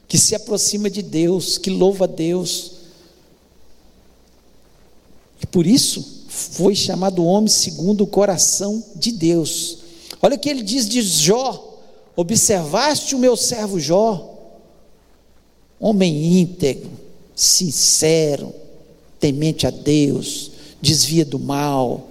[0.09, 2.73] que se aproxima de Deus, que louva a Deus.
[5.41, 9.79] E por isso foi chamado homem segundo o coração de Deus.
[10.23, 11.79] Olha o que ele diz de Jó:
[12.17, 14.35] observaste o meu servo Jó,
[15.79, 16.91] homem íntegro,
[17.37, 18.53] sincero,
[19.21, 22.09] temente a Deus, desvia do mal.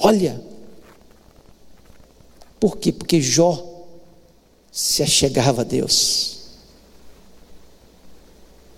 [0.00, 0.42] Olha,
[2.58, 2.92] por quê?
[2.92, 3.64] Porque Jó
[4.72, 6.35] se achegava a Deus.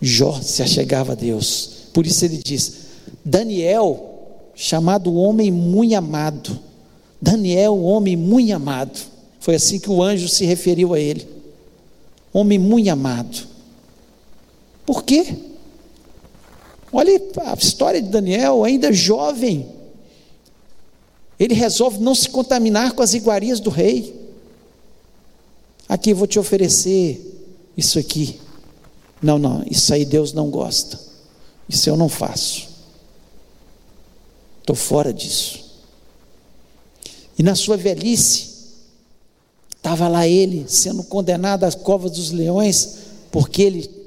[0.00, 1.88] Jó se achegava a Deus.
[1.92, 2.72] Por isso ele diz:
[3.24, 4.18] Daniel,
[4.54, 6.58] chamado homem muito amado.
[7.20, 8.98] Daniel, homem muito amado.
[9.40, 11.26] Foi assim que o anjo se referiu a ele.
[12.32, 13.46] Homem muito amado.
[14.84, 15.34] Por quê?
[16.92, 19.66] Olha a história de Daniel, ainda jovem.
[21.38, 24.14] Ele resolve não se contaminar com as iguarias do rei.
[25.88, 27.20] Aqui vou te oferecer
[27.76, 28.40] isso aqui.
[29.22, 30.98] Não, não, isso aí Deus não gosta.
[31.68, 32.68] Isso eu não faço.
[34.60, 35.66] Estou fora disso.
[37.38, 38.56] E na sua velhice,
[39.76, 42.98] estava lá ele sendo condenado às covas dos leões,
[43.30, 43.98] porque ele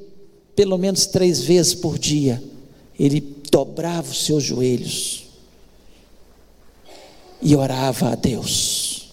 [0.56, 2.41] pelo menos três vezes por dia,
[3.00, 3.19] ele
[3.52, 5.24] dobrava os seus joelhos
[7.41, 9.10] e orava a Deus.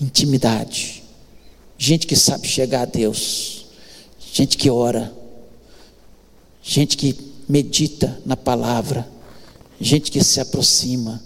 [0.00, 1.04] Intimidade.
[1.78, 3.59] Gente que sabe chegar a Deus.
[4.32, 5.12] Gente que ora.
[6.62, 7.16] Gente que
[7.48, 9.08] medita na palavra.
[9.80, 11.22] Gente que se aproxima.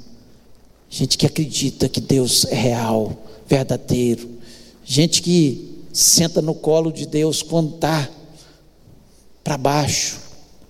[0.89, 3.17] Gente que acredita que Deus é real,
[3.49, 4.31] verdadeiro.
[4.85, 8.09] Gente que senta no colo de Deus quando está
[9.43, 10.21] para baixo,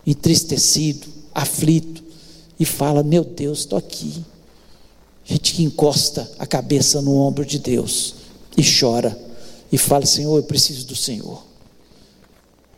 [0.07, 2.03] entristecido, aflito,
[2.59, 4.25] e fala: Meu Deus, estou aqui.
[5.25, 8.15] Gente que encosta a cabeça no ombro de Deus
[8.57, 9.19] e chora
[9.71, 11.45] e fala: Senhor, eu preciso do Senhor.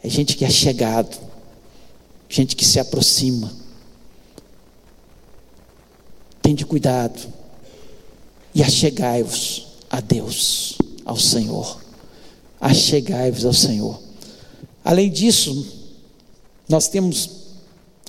[0.06, 1.18] É gente que é chegado,
[2.28, 3.52] gente que se aproxima.
[6.40, 7.20] Tende cuidado
[8.54, 11.82] e achegai-vos a Deus, ao Senhor.
[12.60, 14.00] Achegai-vos ao Senhor.
[14.84, 15.66] Além disso,
[16.68, 17.28] nós temos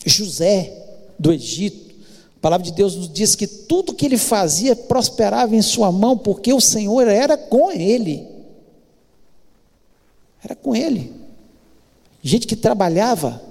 [0.06, 0.72] José
[1.18, 1.96] do Egito.
[2.36, 6.16] A palavra de Deus nos diz que tudo que ele fazia prosperava em sua mão,
[6.16, 8.24] porque o Senhor era com ele.
[10.44, 11.17] Era com ele.
[12.22, 13.42] Gente que trabalhava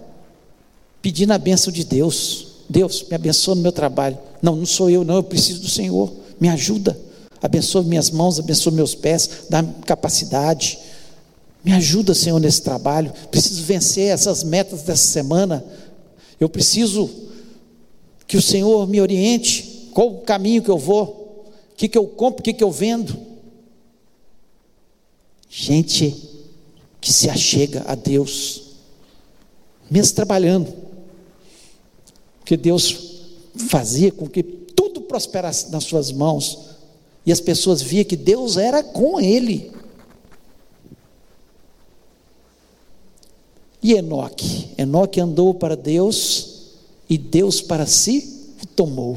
[1.00, 2.48] pedindo a bênção de Deus.
[2.68, 4.18] Deus, me abençoa no meu trabalho.
[4.42, 6.12] Não, não sou eu, não, eu preciso do Senhor.
[6.40, 6.98] Me ajuda.
[7.40, 10.78] Abençoa minhas mãos, abençoa meus pés, dá capacidade.
[11.64, 13.12] Me ajuda, Senhor, nesse trabalho.
[13.30, 15.64] Preciso vencer essas metas dessa semana.
[16.40, 17.08] Eu preciso
[18.26, 19.90] que o Senhor me oriente.
[19.92, 21.46] Qual o caminho que eu vou?
[21.72, 22.40] O que, que eu compro?
[22.40, 23.16] O que, que eu vendo?
[25.48, 26.35] Gente
[27.06, 28.62] que se achega a Deus,
[29.88, 30.74] mesmo trabalhando,
[32.40, 33.20] porque Deus
[33.68, 36.70] fazia com que tudo prosperasse nas suas mãos,
[37.24, 39.70] e as pessoas via que Deus era com ele.
[43.80, 44.70] E Enoque?
[44.76, 46.72] Enoque andou para Deus
[47.08, 49.16] e Deus para si o tomou.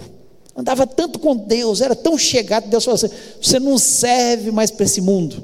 [0.56, 3.10] Andava tanto com Deus, era tão chegado, Deus falou assim:
[3.42, 5.44] você não serve mais para esse mundo,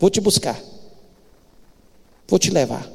[0.00, 0.60] vou te buscar,
[2.28, 2.90] vou te levar.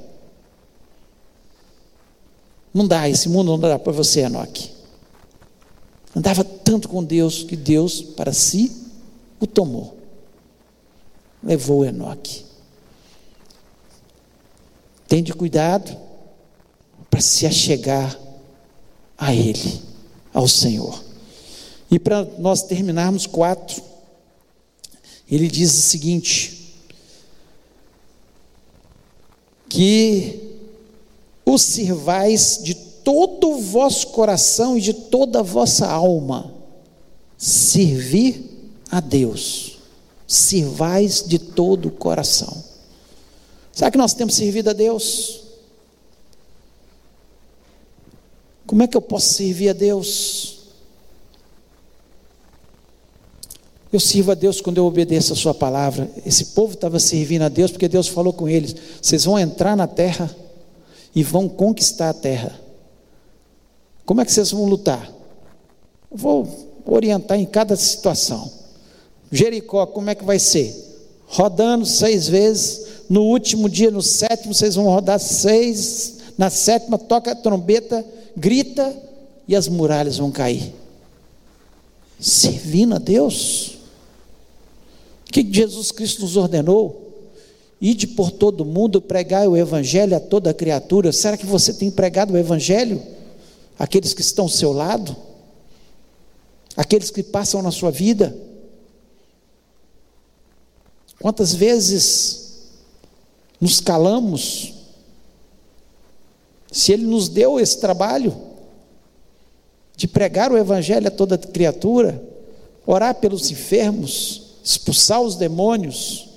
[2.74, 4.72] Não dá, esse mundo não dá para você, Enoque.
[6.16, 8.72] Andava tanto com Deus que Deus para si
[9.40, 9.98] o tomou.
[11.44, 12.46] Levou Enoque.
[15.08, 15.98] Tende cuidado
[17.10, 18.18] para se achegar
[19.18, 19.82] a Ele,
[20.34, 21.04] ao Senhor.
[21.90, 23.84] E para nós terminarmos quatro,
[25.30, 26.61] ele diz o seguinte:
[29.72, 30.38] que
[31.46, 36.54] os sirvais de todo o vosso coração e de toda a vossa alma,
[37.38, 38.44] servir
[38.92, 39.78] a Deus,
[40.28, 42.62] sirvais de todo o coração.
[43.72, 45.42] Será que nós temos servido a Deus?
[48.68, 50.61] Como é que eu posso servir a Deus?
[53.92, 56.10] Eu sirvo a Deus quando eu obedeço a Sua palavra.
[56.26, 59.88] Esse povo estava servindo a Deus porque Deus falou com eles: vocês vão entrar na
[59.88, 60.34] terra
[61.14, 62.58] e vão conquistar a terra.
[64.06, 65.12] Como é que vocês vão lutar?
[66.10, 68.50] Eu vou orientar em cada situação.
[69.32, 70.76] Jericó, como é que vai ser?
[71.26, 76.16] Rodando seis vezes, no último dia, no sétimo, vocês vão rodar seis.
[76.38, 78.94] Na sétima, toca a trombeta, grita
[79.48, 80.74] e as muralhas vão cair.
[82.20, 83.71] Servindo a Deus.
[85.32, 87.30] O que Jesus Cristo nos ordenou?
[87.80, 91.14] Ide por todo mundo, pregai o Evangelho a toda criatura.
[91.14, 93.02] Será que você tem pregado o Evangelho?
[93.80, 95.16] Aqueles que estão ao seu lado?
[96.76, 98.38] Aqueles que passam na sua vida?
[101.22, 102.42] Quantas vezes
[103.62, 104.74] nos calamos.
[106.70, 108.36] Se Ele nos deu esse trabalho
[109.96, 112.22] de pregar o Evangelho a toda criatura,
[112.86, 116.30] orar pelos enfermos, expulsar os demônios,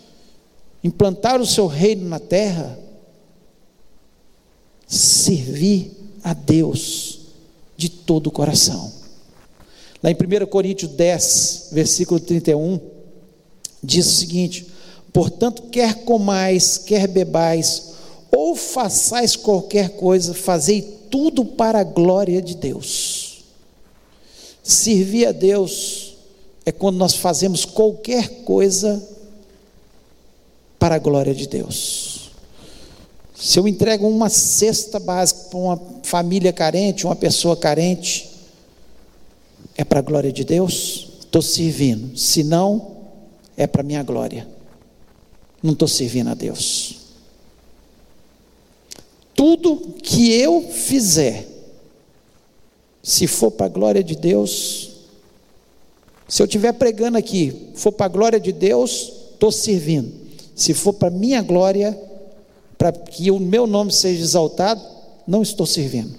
[0.83, 2.79] implantar o seu reino na terra,
[4.87, 7.21] servir a Deus
[7.77, 8.93] de todo o coração.
[10.03, 12.79] Lá em 1 Coríntios 10, versículo 31,
[13.83, 14.67] diz o seguinte:
[15.13, 17.95] Portanto, quer comais, quer bebais,
[18.31, 23.45] ou façais qualquer coisa, fazei tudo para a glória de Deus.
[24.63, 26.04] Servir a Deus
[26.65, 29.03] é quando nós fazemos qualquer coisa
[30.79, 32.31] para a glória de Deus.
[33.35, 38.31] Se eu entrego uma cesta básica para uma família carente, uma pessoa carente,
[39.77, 41.09] é para a glória de Deus?
[41.21, 42.17] Estou servindo.
[42.17, 42.97] Se não,
[43.57, 44.55] é para a minha glória
[45.65, 46.97] não estou servindo a Deus.
[49.35, 51.47] tudo que eu fizer,
[53.03, 54.93] se for para a glória de Deus,
[56.29, 60.13] se eu estiver pregando aqui, for para a glória de Deus, estou servindo.
[60.55, 61.99] Se for para a minha glória,
[62.79, 64.81] para que o meu nome seja exaltado,
[65.27, 66.15] não estou servindo.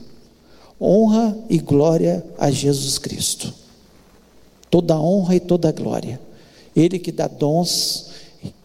[0.80, 3.53] Honra e glória a Jesus Cristo.
[4.70, 6.20] Toda honra e toda glória.
[6.76, 8.10] Ele que dá dons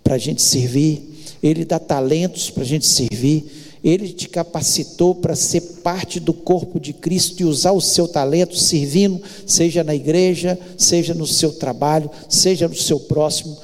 [0.03, 1.09] para a gente servir,
[1.43, 6.79] Ele dá talentos para a gente servir, ele te capacitou para ser parte do corpo
[6.79, 12.11] de Cristo e usar o seu talento servindo, seja na igreja, seja no seu trabalho,
[12.29, 13.57] seja no seu próximo.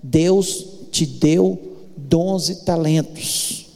[0.00, 1.58] Deus te deu
[1.96, 3.66] dons e talentos.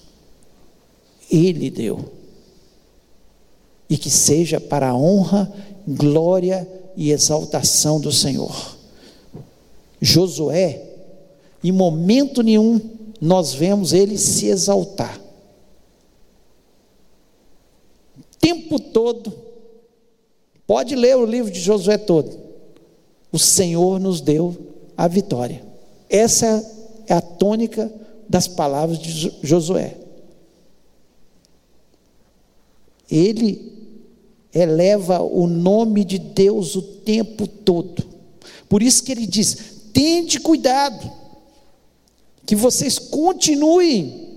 [1.28, 2.12] Ele deu.
[3.88, 5.52] E que seja para a honra,
[5.86, 8.76] glória e exaltação do Senhor.
[10.00, 10.82] Josué,
[11.64, 12.80] em momento nenhum,
[13.20, 15.20] nós vemos ele se exaltar
[18.40, 19.32] tempo todo,
[20.66, 22.36] pode ler o livro de Josué todo,
[23.30, 24.56] o Senhor nos deu
[24.96, 25.62] a vitória.
[26.08, 26.64] Essa
[27.06, 27.92] é a tônica
[28.28, 29.96] das palavras de Josué.
[33.10, 33.72] Ele
[34.54, 38.04] eleva o nome de Deus o tempo todo.
[38.68, 39.56] Por isso que ele diz:
[39.92, 41.10] tende cuidado,
[42.46, 44.29] que vocês continuem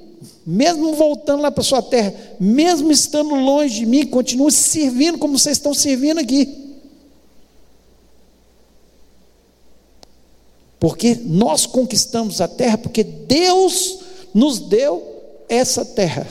[0.46, 5.58] mesmo voltando lá para sua terra, mesmo estando longe de mim, continue servindo como vocês
[5.58, 6.64] estão servindo aqui.
[10.80, 14.00] Porque nós conquistamos a terra porque Deus
[14.34, 16.28] nos deu essa terra.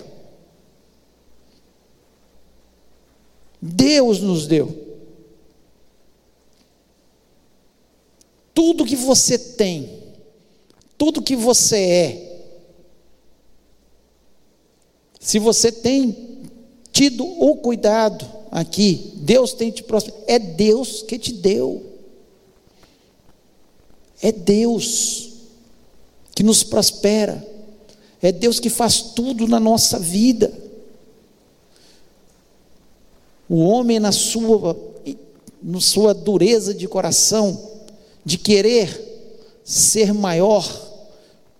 [3.60, 4.76] Deus nos deu.
[8.52, 10.02] Tudo que você tem,
[10.98, 12.31] tudo que você é,
[15.22, 16.40] se você tem
[16.92, 21.90] tido o cuidado aqui, Deus tem te prosperado, é Deus que te deu.
[24.20, 25.30] É Deus
[26.34, 27.46] que nos prospera.
[28.20, 30.52] É Deus que faz tudo na nossa vida.
[33.48, 34.76] O homem na sua
[35.62, 37.70] na sua dureza de coração,
[38.24, 40.68] de querer ser maior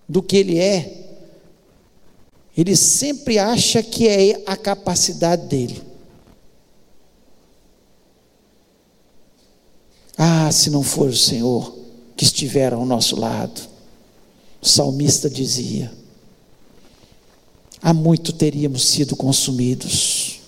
[0.09, 1.02] do que ele é,
[2.55, 5.81] ele sempre acha que é a capacidade dele.
[10.17, 11.75] Ah, se não for o Senhor
[12.15, 13.59] que estiver ao nosso lado,
[14.61, 15.91] o salmista dizia:
[17.81, 20.39] há muito teríamos sido consumidos,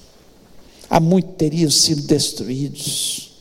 [0.87, 3.31] há muito teríamos sido destruídos.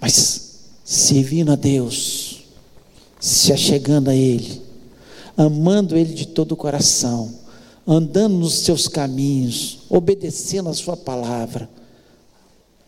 [0.00, 2.44] Mas servindo a Deus,
[3.18, 4.67] se achegando a Ele,
[5.38, 7.32] amando Ele de todo o coração,
[7.86, 11.70] andando nos seus caminhos, obedecendo a Sua palavra,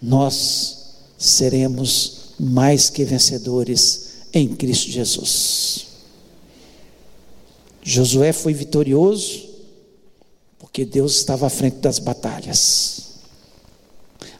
[0.03, 5.87] nós seremos mais que vencedores em Cristo Jesus.
[7.83, 9.49] Josué foi vitorioso
[10.59, 13.11] porque Deus estava à frente das batalhas.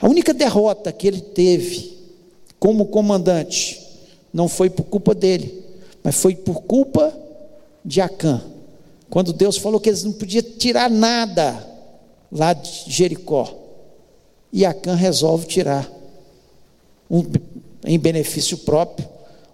[0.01, 1.97] A única derrota que ele teve
[2.59, 3.81] como comandante
[4.33, 5.63] não foi por culpa dele,
[6.03, 7.20] mas foi por culpa
[7.91, 8.41] de Acã,
[9.11, 11.67] quando Deus falou que eles não podiam tirar nada
[12.31, 13.53] lá de Jericó.
[14.53, 15.91] E Acã resolve tirar,
[17.11, 17.25] um,
[17.85, 19.09] em benefício próprio,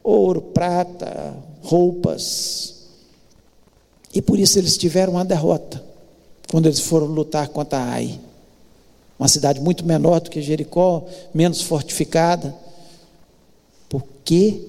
[0.05, 2.74] ouro, prata, roupas.
[4.12, 5.82] E por isso eles tiveram uma derrota,
[6.51, 8.20] quando eles foram lutar contra Ai.
[9.18, 12.55] Uma cidade muito menor do que Jericó, menos fortificada.
[13.89, 14.61] Porque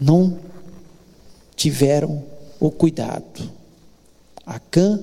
[0.00, 0.36] não
[1.56, 2.22] tiveram
[2.60, 3.50] o cuidado.
[4.44, 5.02] Acã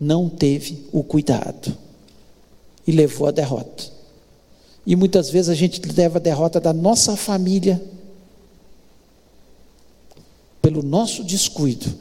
[0.00, 1.76] não teve o cuidado
[2.86, 3.84] e levou a derrota.
[4.86, 7.82] E muitas vezes a gente leva a derrota da nossa família
[10.60, 11.94] pelo nosso descuido,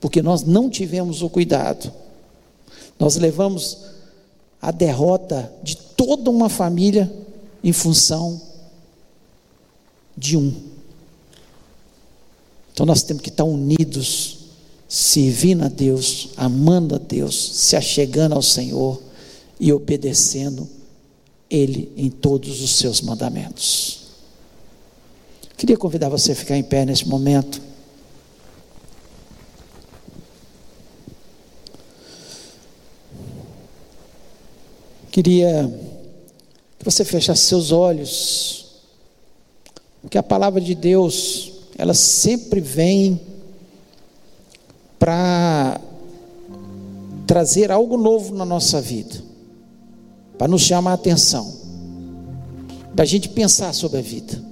[0.00, 1.92] porque nós não tivemos o cuidado.
[2.98, 3.78] Nós levamos
[4.60, 7.10] a derrota de toda uma família
[7.62, 8.40] em função
[10.16, 10.69] de um.
[12.80, 14.38] Então nós temos que estar unidos,
[14.88, 18.98] servindo a Deus, amando a Deus, se achegando ao Senhor
[19.60, 20.66] e obedecendo
[21.50, 24.04] Ele em todos os seus mandamentos.
[25.58, 27.60] Queria convidar você a ficar em pé nesse momento.
[35.10, 35.70] Queria
[36.78, 38.68] que você fechasse seus olhos,
[40.00, 41.49] porque a palavra de Deus
[41.80, 43.18] elas sempre vêm
[44.98, 45.80] para
[47.26, 49.14] trazer algo novo na nossa vida,
[50.36, 51.50] para nos chamar a atenção,
[52.94, 54.44] para a gente pensar sobre a vida.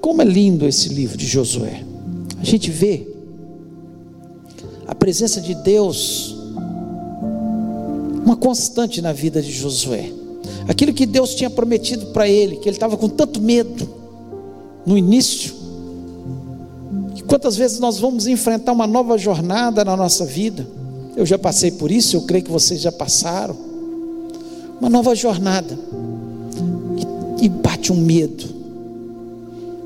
[0.00, 1.84] Como é lindo esse livro de Josué.
[2.40, 3.06] A gente vê
[4.84, 6.34] a presença de Deus,
[8.24, 10.10] uma constante na vida de Josué.
[10.66, 14.02] Aquilo que Deus tinha prometido para ele, que ele estava com tanto medo
[14.86, 15.54] no início.
[17.16, 20.66] E quantas vezes nós vamos enfrentar uma nova jornada na nossa vida?
[21.16, 23.56] Eu já passei por isso, eu creio que vocês já passaram.
[24.80, 25.78] Uma nova jornada.
[27.40, 28.44] E, e bate um medo.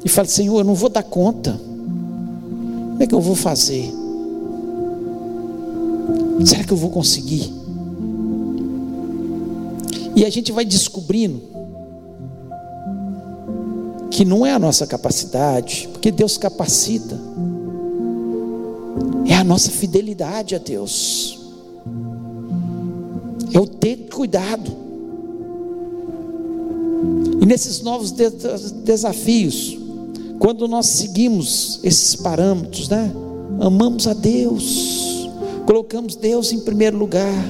[0.04, 1.58] E fala, Senhor, eu não vou dar conta.
[2.90, 3.92] Como é que eu vou fazer?
[6.44, 7.52] Será que eu vou conseguir?
[10.16, 11.57] E a gente vai descobrindo
[14.18, 17.16] que não é a nossa capacidade, porque Deus capacita,
[19.24, 21.38] é a nossa fidelidade a Deus,
[23.54, 24.72] é o ter cuidado.
[27.40, 28.10] E nesses novos
[28.82, 29.78] desafios,
[30.40, 33.12] quando nós seguimos esses parâmetros, né?
[33.60, 35.30] Amamos a Deus,
[35.64, 37.44] colocamos Deus em primeiro lugar,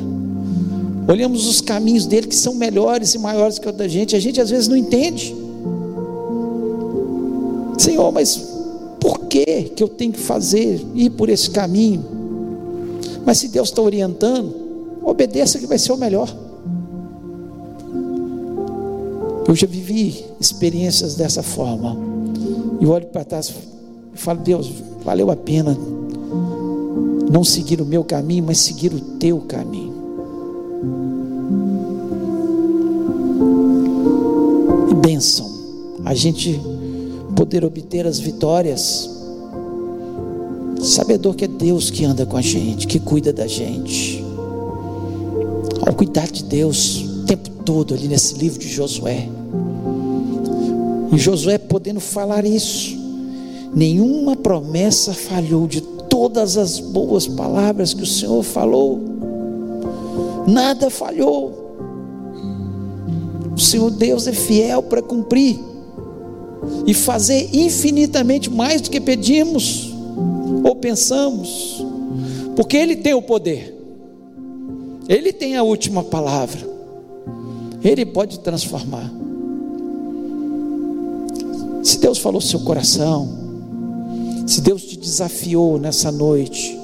[1.09, 4.39] olhamos os caminhos dele que são melhores e maiores que o da gente, a gente
[4.39, 5.38] às vezes não entende.
[7.79, 8.37] Senhor, mas
[9.01, 12.05] por que que eu tenho que fazer, ir por esse caminho?
[13.25, 14.55] Mas se Deus está orientando,
[15.03, 16.35] obedeça que vai ser o melhor.
[19.47, 21.97] Eu já vivi experiências dessa forma.
[22.81, 23.53] E olho para trás
[24.15, 24.71] e falo, Deus,
[25.05, 25.77] valeu a pena
[27.31, 29.95] não seguir o meu caminho, mas seguir o teu caminho.
[34.91, 35.51] E bênção,
[36.05, 36.61] a gente
[37.39, 39.09] poder obter as vitórias,
[40.81, 44.25] sabedor que é Deus que anda com a gente, que cuida da gente.
[45.87, 49.29] Ao cuidar de Deus o tempo todo ali nesse livro de Josué.
[51.13, 52.99] E Josué podendo falar isso,
[53.73, 58.99] nenhuma promessa falhou de todas as boas palavras que o Senhor falou,
[60.45, 61.77] nada falhou.
[63.55, 65.68] O Senhor Deus é fiel para cumprir
[66.89, 69.93] e fazer infinitamente mais do que pedimos
[70.65, 71.85] ou pensamos,
[72.57, 73.77] porque Ele tem o poder,
[75.07, 76.67] Ele tem a última palavra,
[77.85, 79.13] Ele pode transformar.
[81.83, 83.29] Se Deus falou seu coração,
[84.47, 86.75] se Deus te desafiou nessa noite,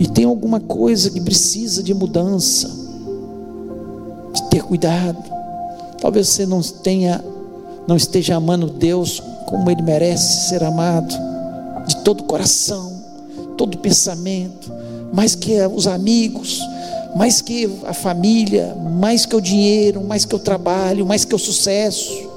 [0.00, 2.66] e tem alguma coisa que precisa de mudança,
[4.32, 5.22] de ter cuidado,
[6.00, 7.22] talvez você não tenha
[7.88, 11.14] não esteja amando Deus como Ele merece ser amado,
[11.86, 12.92] de todo o coração,
[13.56, 14.70] todo o pensamento,
[15.10, 16.60] mais que os amigos,
[17.16, 21.38] mais que a família, mais que o dinheiro, mais que o trabalho, mais que o
[21.38, 22.28] sucesso.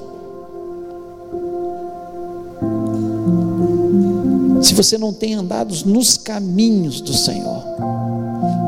[4.61, 7.61] Se você não tem andado nos caminhos do Senhor,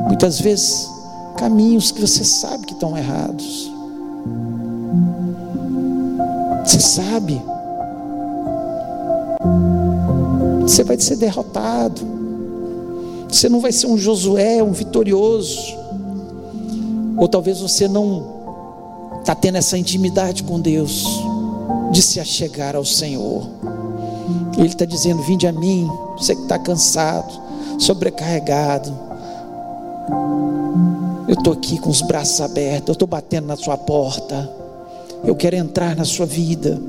[0.08, 0.86] muitas vezes
[1.38, 3.73] caminhos que você sabe que estão errados,
[6.64, 7.42] você sabe.
[10.62, 12.02] Você vai ser derrotado.
[13.30, 15.76] Você não vai ser um Josué, um vitorioso.
[17.18, 18.34] Ou talvez você não
[19.20, 21.06] está tendo essa intimidade com Deus,
[21.92, 23.48] de se achegar ao Senhor.
[24.58, 27.34] Ele está dizendo: Vinde a mim, você que está cansado,
[27.80, 28.94] sobrecarregado.
[31.28, 34.63] Eu estou aqui com os braços abertos, eu estou batendo na sua porta.
[35.24, 36.80] Eu quero entrar na sua vida.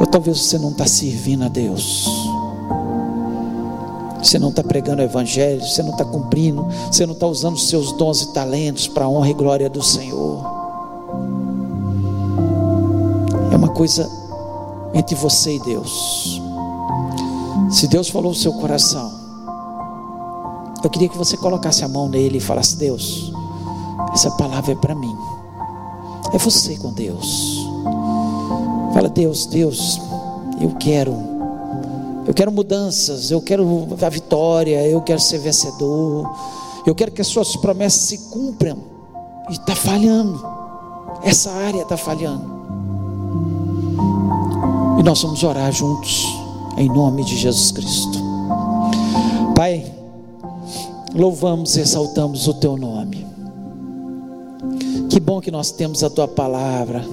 [0.00, 2.08] Ou talvez você não está servindo a Deus.
[4.22, 7.68] Você não está pregando o Evangelho, você não está cumprindo, você não está usando os
[7.68, 10.44] seus dons e talentos para a honra e glória do Senhor.
[13.52, 14.08] É uma coisa
[14.94, 16.40] entre você e Deus.
[17.70, 19.10] Se Deus falou o seu coração,
[20.82, 23.32] eu queria que você colocasse a mão nele e falasse: Deus,
[24.12, 25.29] essa palavra é para mim.
[26.32, 27.66] É você com Deus.
[28.94, 30.00] Fala, Deus, Deus,
[30.60, 31.14] eu quero.
[32.26, 36.30] Eu quero mudanças, eu quero a vitória, eu quero ser vencedor.
[36.86, 38.78] Eu quero que as suas promessas se cumpram.
[39.48, 40.40] E está falhando.
[41.22, 42.60] Essa área está falhando.
[44.98, 46.26] E nós vamos orar juntos,
[46.76, 48.18] em nome de Jesus Cristo.
[49.56, 49.92] Pai,
[51.14, 53.26] louvamos e exaltamos o teu nome.
[55.10, 57.04] Que bom que nós temos a tua palavra.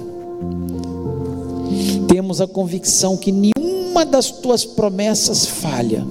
[2.08, 6.06] Temos a convicção que nenhuma das tuas promessas falha.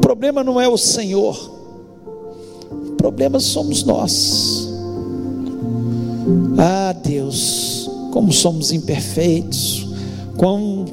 [0.00, 1.36] problema não é o Senhor,
[2.70, 4.68] o problema somos nós.
[6.58, 9.86] Ah, Deus, como somos imperfeitos,
[10.36, 10.84] como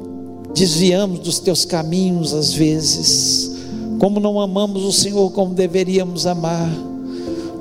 [0.54, 3.50] desviamos dos teus caminhos às vezes,
[3.98, 6.70] como não amamos o Senhor como deveríamos amar,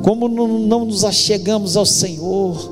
[0.05, 2.71] como não, nos achegamos ao Senhor,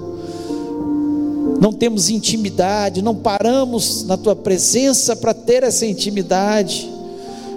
[1.60, 6.88] não temos intimidade, não paramos na tua presença para ter essa intimidade.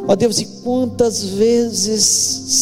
[0.09, 2.05] Ó Deus, e quantas vezes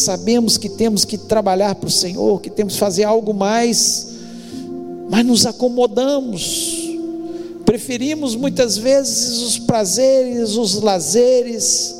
[0.03, 4.07] sabemos que temos que trabalhar para o Senhor, que temos que fazer algo mais,
[5.09, 6.97] mas nos acomodamos,
[7.63, 11.95] preferimos muitas vezes os prazeres, os lazeres,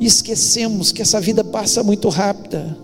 [0.00, 2.76] e esquecemos que essa vida passa muito rápida,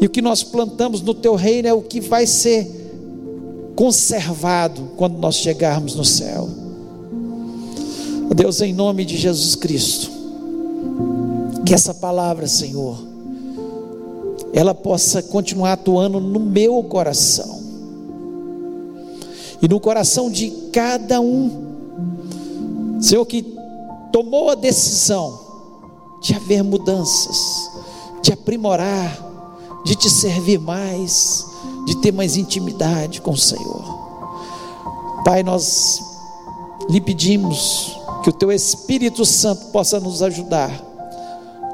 [0.00, 5.18] e o que nós plantamos no Teu reino é o que vai ser conservado quando
[5.18, 6.48] nós chegarmos no céu.
[8.36, 10.10] Deus, em nome de Jesus Cristo,
[11.64, 12.98] que essa palavra, Senhor,
[14.52, 17.62] ela possa continuar atuando no meu coração
[19.62, 23.56] e no coração de cada um, Senhor, que
[24.12, 25.40] tomou a decisão
[26.22, 27.38] de haver mudanças,
[28.22, 29.25] de aprimorar,
[29.86, 31.46] de te servir mais,
[31.86, 33.84] de ter mais intimidade com o Senhor.
[35.24, 36.02] Pai, nós
[36.90, 40.72] lhe pedimos que o teu Espírito Santo possa nos ajudar.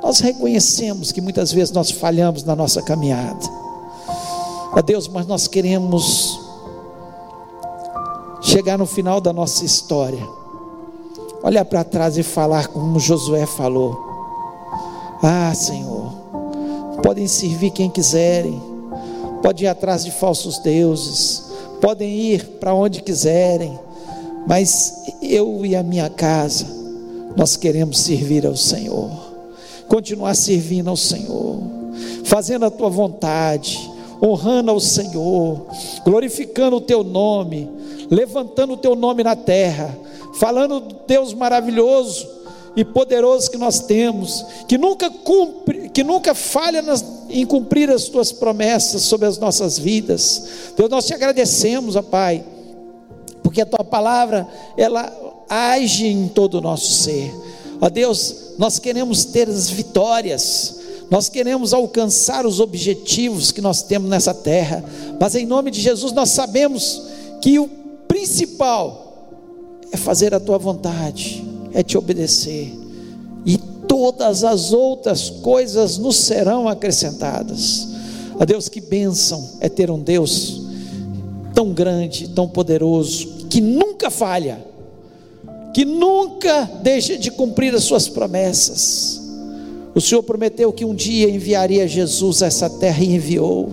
[0.03, 3.41] Nós reconhecemos que muitas vezes nós falhamos na nossa caminhada.
[4.75, 6.39] Ó Deus, mas nós queremos
[8.43, 10.29] chegar no final da nossa história,
[11.43, 13.99] olhar para trás e falar como Josué falou:
[15.23, 16.12] Ah, Senhor,
[17.03, 18.61] podem servir quem quiserem,
[19.43, 21.45] podem ir atrás de falsos deuses,
[21.81, 23.79] podem ir para onde quiserem,
[24.47, 26.67] mas eu e a minha casa,
[27.37, 29.11] nós queremos servir ao Senhor,
[29.89, 31.59] continuar servindo ao Senhor,
[32.25, 33.79] fazendo a tua vontade,
[34.23, 35.67] honrando ao Senhor,
[36.05, 37.69] glorificando o teu nome,
[38.09, 39.97] levantando o teu nome na terra,
[40.35, 42.42] falando do Deus maravilhoso
[42.75, 48.05] e poderoso que nós temos, que nunca cumpre, que nunca falha nas, em cumprir as
[48.05, 50.73] tuas promessas sobre as nossas vidas.
[50.77, 52.45] Deus, nós te agradecemos, ó Pai,
[53.43, 55.13] porque a tua palavra ela
[55.49, 57.35] age em todo o nosso ser.
[57.81, 60.81] Ó Deus, nós queremos ter as vitórias.
[61.11, 64.83] Nós queremos alcançar os objetivos que nós temos nessa terra,
[65.21, 67.03] mas em nome de Jesus nós sabemos
[67.43, 67.69] que o
[68.09, 69.29] principal
[69.91, 71.45] é fazer a tua vontade,
[71.75, 72.73] é te obedecer,
[73.45, 73.59] e
[73.89, 77.89] todas as outras coisas nos serão acrescentadas.
[78.39, 80.63] A Deus, que bênção é ter um Deus
[81.55, 84.65] tão grande, tão poderoso, que nunca falha,
[85.75, 89.21] que nunca deixa de cumprir as suas promessas.
[89.95, 93.71] O Senhor prometeu que um dia enviaria Jesus a essa terra e enviou.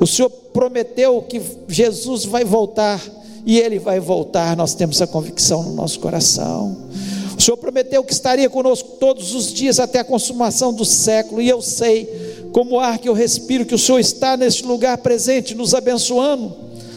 [0.00, 3.00] O Senhor prometeu que Jesus vai voltar
[3.46, 6.76] e ele vai voltar, nós temos essa convicção no nosso coração.
[7.40, 11.48] O Senhor prometeu que estaria conosco todos os dias até a consumação do século, e
[11.48, 12.04] eu sei,
[12.52, 16.54] como o ar que eu respiro, que o Senhor está neste lugar presente, nos abençoando,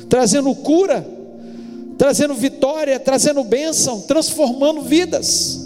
[0.09, 1.07] trazendo cura,
[1.97, 5.61] trazendo vitória, trazendo bênção, transformando vidas,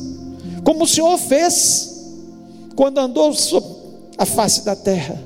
[0.64, 2.14] como o Senhor fez
[2.76, 3.34] quando andou
[4.16, 5.20] a face da terra.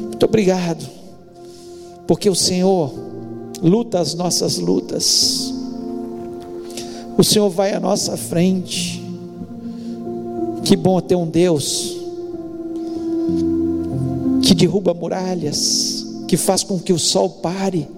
[0.00, 0.84] Muito obrigado,
[2.08, 2.92] porque o Senhor
[3.62, 5.54] luta as nossas lutas.
[7.18, 9.02] O Senhor vai à nossa frente.
[10.64, 11.96] Que bom ter um Deus
[14.42, 17.88] que derruba muralhas, que faz com que o sol pare,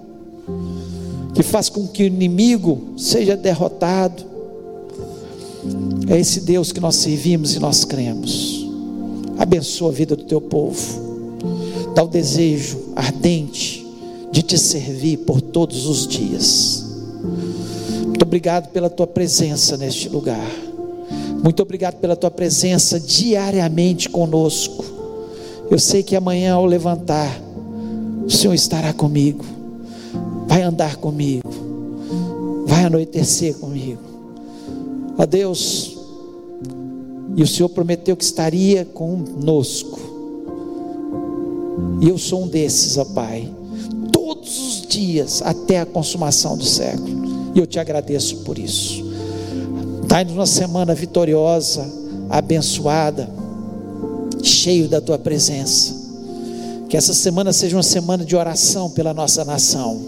[1.35, 4.23] que faz com que o inimigo seja derrotado.
[6.07, 8.67] É esse Deus que nós servimos e nós cremos.
[9.37, 11.09] Abençoa a vida do teu povo.
[11.93, 13.85] Dá o desejo ardente
[14.31, 16.78] de te servir por todos os dias.
[18.29, 20.47] Obrigado pela tua presença neste lugar.
[21.41, 24.85] Muito obrigado pela tua presença diariamente conosco.
[25.67, 27.41] Eu sei que amanhã ao levantar,
[28.23, 29.43] o Senhor estará comigo.
[30.45, 31.49] Vai andar comigo.
[32.67, 34.03] Vai anoitecer comigo.
[35.17, 35.97] Ó Deus,
[37.35, 39.99] e o Senhor prometeu que estaria conosco.
[41.99, 43.49] E eu sou um desses, ó Pai
[44.89, 47.28] dias até a consumação do século.
[47.53, 49.03] E eu te agradeço por isso.
[50.07, 51.85] Dai-nos uma semana vitoriosa,
[52.29, 53.29] abençoada,
[54.41, 55.93] cheio da tua presença.
[56.89, 59.99] Que essa semana seja uma semana de oração pela nossa nação.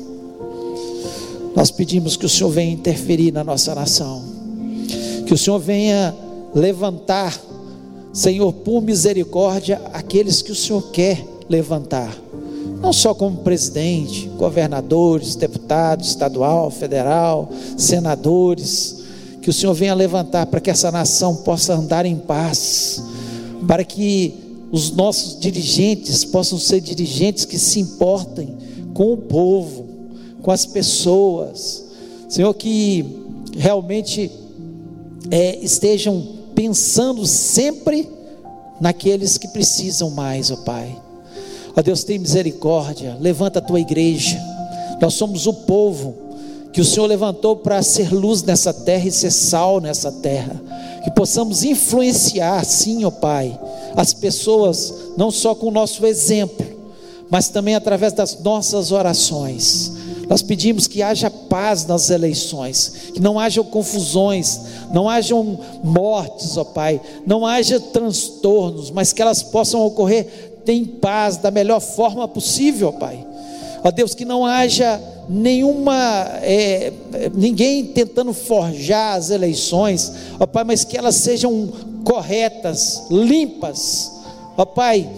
[1.55, 4.23] Nós pedimos que o Senhor venha interferir na nossa nação.
[5.25, 6.15] Que o Senhor venha
[6.55, 7.39] levantar
[8.13, 12.13] Senhor, por misericórdia, aqueles que o Senhor quer levantar,
[12.82, 19.03] não só como presidente, governadores, deputados estadual, federal, senadores,
[19.41, 23.01] que o Senhor venha levantar para que essa nação possa andar em paz,
[23.67, 24.34] para que
[24.71, 28.57] os nossos dirigentes possam ser dirigentes que se importem
[28.93, 29.86] com o povo,
[30.41, 31.86] com as pessoas,
[32.27, 33.05] Senhor, que
[33.55, 34.32] realmente
[35.29, 36.25] é, estejam
[36.55, 38.09] pensando sempre
[38.79, 40.95] naqueles que precisam mais, ó Pai.
[41.76, 44.39] Ó Deus, tem misericórdia, levanta a tua igreja.
[45.01, 46.15] Nós somos o povo
[46.72, 50.61] que o Senhor levantou para ser luz nessa terra e ser sal nessa terra.
[51.03, 53.59] Que possamos influenciar, sim, ó Pai,
[53.95, 56.65] as pessoas, não só com o nosso exemplo,
[57.30, 59.91] mas também através das nossas orações.
[60.30, 64.61] Nós pedimos que haja paz nas eleições, que não haja confusões,
[64.93, 71.38] não hajam mortes, ó Pai, não haja transtornos, mas que elas possam ocorrer em paz,
[71.38, 73.26] da melhor forma possível, Pai.
[73.84, 75.95] Ó Deus, que não haja nenhuma,
[76.41, 76.91] é,
[77.34, 81.70] ninguém tentando forjar as eleições, ó Pai, mas que elas sejam
[82.03, 84.12] corretas, limpas,
[84.57, 85.09] ó Pai.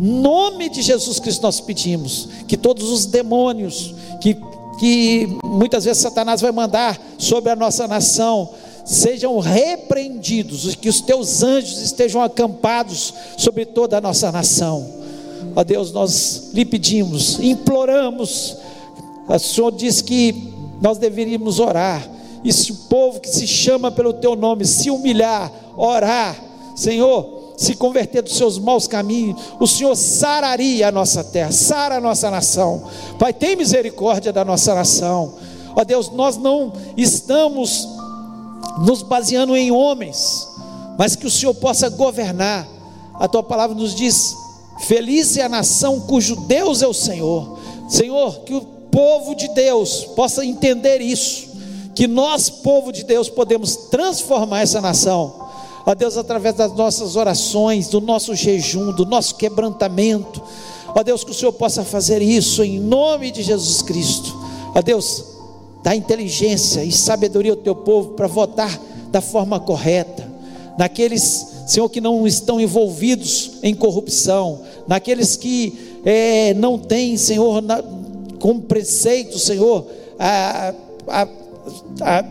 [0.00, 4.36] Nome de Jesus Cristo nós pedimos que todos os demônios que,
[4.78, 8.48] que muitas vezes Satanás vai mandar sobre a nossa nação,
[8.88, 14.88] sejam repreendidos, que os teus anjos estejam acampados sobre toda a nossa nação.
[15.54, 18.56] Ó Deus, nós lhe pedimos, imploramos.
[19.28, 22.08] O Senhor diz que nós deveríamos orar.
[22.42, 26.42] E se o povo que se chama pelo teu nome se humilhar, orar,
[26.74, 32.00] Senhor, se converter dos seus maus caminhos, o Senhor sararia a nossa terra, sara a
[32.00, 32.84] nossa nação.
[33.18, 35.34] Pai, tem misericórdia da nossa nação.
[35.76, 37.97] Ó Deus, nós não estamos
[38.84, 40.48] nos baseando em homens,
[40.98, 42.66] mas que o Senhor possa governar.
[43.14, 44.36] A tua palavra nos diz:
[44.80, 47.58] Feliz é a nação cujo Deus é o Senhor.
[47.88, 51.48] Senhor, que o povo de Deus possa entender isso,
[51.94, 55.48] que nós, povo de Deus, podemos transformar essa nação.
[55.86, 60.42] Ó Deus, através das nossas orações, do nosso jejum, do nosso quebrantamento.
[60.94, 64.36] Ó Deus, que o Senhor possa fazer isso em nome de Jesus Cristo.
[64.74, 65.24] Ó Deus,
[65.88, 68.78] dá inteligência e sabedoria ao teu povo para votar
[69.10, 70.30] da forma correta,
[70.76, 77.82] naqueles, Senhor, que não estão envolvidos em corrupção, naqueles que é, não têm, Senhor, na,
[78.38, 79.86] como preceito, Senhor,
[80.18, 80.74] a,
[81.06, 81.28] a,
[82.02, 82.24] a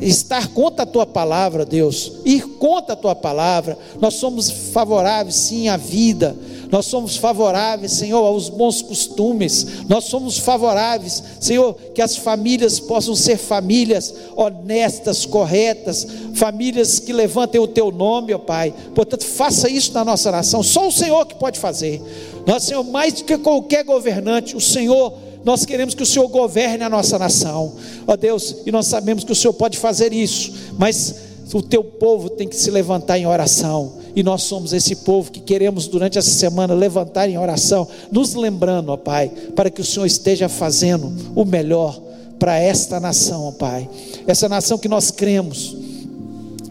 [0.00, 3.78] estar contra a tua palavra, Deus, ir contra a tua palavra.
[4.00, 6.36] Nós somos favoráveis, sim, à vida
[6.70, 13.14] nós somos favoráveis, Senhor, aos bons costumes, nós somos favoráveis, Senhor, que as famílias possam
[13.14, 18.74] ser famílias honestas, corretas, famílias que levantem o teu nome, ó Pai.
[18.94, 22.02] Portanto, faça isso na nossa nação, só o Senhor que pode fazer.
[22.46, 25.12] Nós, Senhor, mais do que qualquer governante, o Senhor
[25.44, 27.74] nós queremos que o Senhor governe a nossa nação,
[28.06, 31.14] ó Deus, e nós sabemos que o Senhor pode fazer isso, mas
[31.52, 35.40] o teu povo tem que se levantar em oração e nós somos esse povo que
[35.40, 40.06] queremos durante essa semana levantar em oração, nos lembrando, ó Pai, para que o Senhor
[40.06, 42.00] esteja fazendo o melhor
[42.38, 43.88] para esta nação, ó Pai.
[44.26, 45.76] Essa nação que nós cremos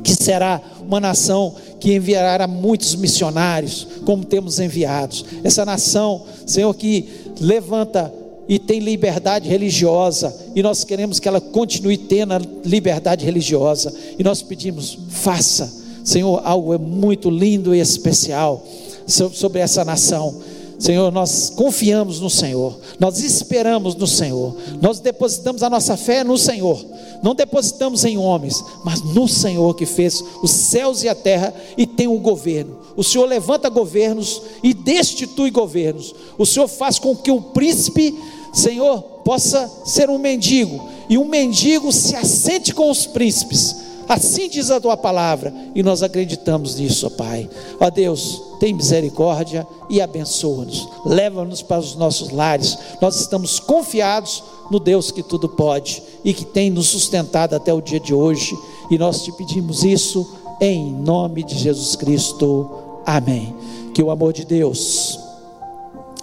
[0.03, 5.25] que será uma nação que enviará muitos missionários, como temos enviados.
[5.43, 8.13] Essa nação, Senhor, que levanta
[8.47, 14.23] e tem liberdade religiosa, e nós queremos que ela continue tendo a liberdade religiosa, e
[14.23, 18.63] nós pedimos, faça Senhor, algo é muito lindo e especial
[19.07, 20.41] sobre essa nação.
[20.79, 26.37] Senhor, nós confiamos no Senhor, nós esperamos no Senhor, nós depositamos a nossa fé no
[26.37, 26.83] Senhor,
[27.21, 31.87] não depositamos em homens, mas no Senhor que fez os céus e a terra e
[31.87, 32.79] tem o governo.
[32.97, 36.13] O Senhor levanta governos e destitui governos.
[36.37, 38.13] O Senhor faz com que o príncipe,
[38.53, 44.69] Senhor, possa ser um mendigo e um mendigo se assente com os príncipes Assim diz
[44.69, 47.49] a tua palavra, e nós acreditamos nisso, ó Pai.
[47.79, 50.87] Ó Deus, tem misericórdia e abençoa-nos.
[51.05, 52.77] Leva-nos para os nossos lares.
[53.01, 57.81] Nós estamos confiados no Deus que tudo pode e que tem nos sustentado até o
[57.81, 58.57] dia de hoje.
[58.91, 60.29] E nós te pedimos isso
[60.59, 62.69] em nome de Jesus Cristo.
[63.05, 63.55] Amém.
[63.93, 65.19] Que o amor de Deus,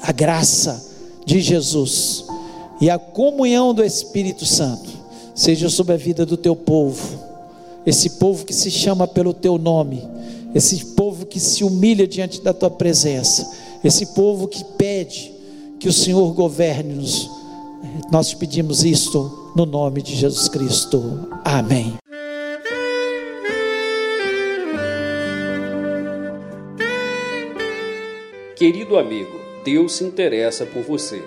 [0.03, 0.85] a graça
[1.25, 2.25] de Jesus
[2.81, 4.91] e a comunhão do Espírito Santo
[5.35, 7.20] seja sobre a vida do teu povo
[7.91, 10.09] esse povo que se chama pelo teu nome,
[10.55, 13.51] esse povo que se humilha diante da tua presença,
[13.83, 15.33] esse povo que pede
[15.81, 17.29] que o Senhor governe-nos.
[18.13, 21.29] Nós te pedimos isto no nome de Jesus Cristo.
[21.45, 21.95] Amém.
[28.55, 31.21] Querido amigo, Deus se interessa por você.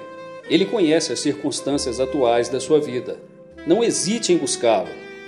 [0.50, 3.18] Ele conhece as circunstâncias atuais da sua vida.
[3.68, 5.03] Não hesite em buscá-lo.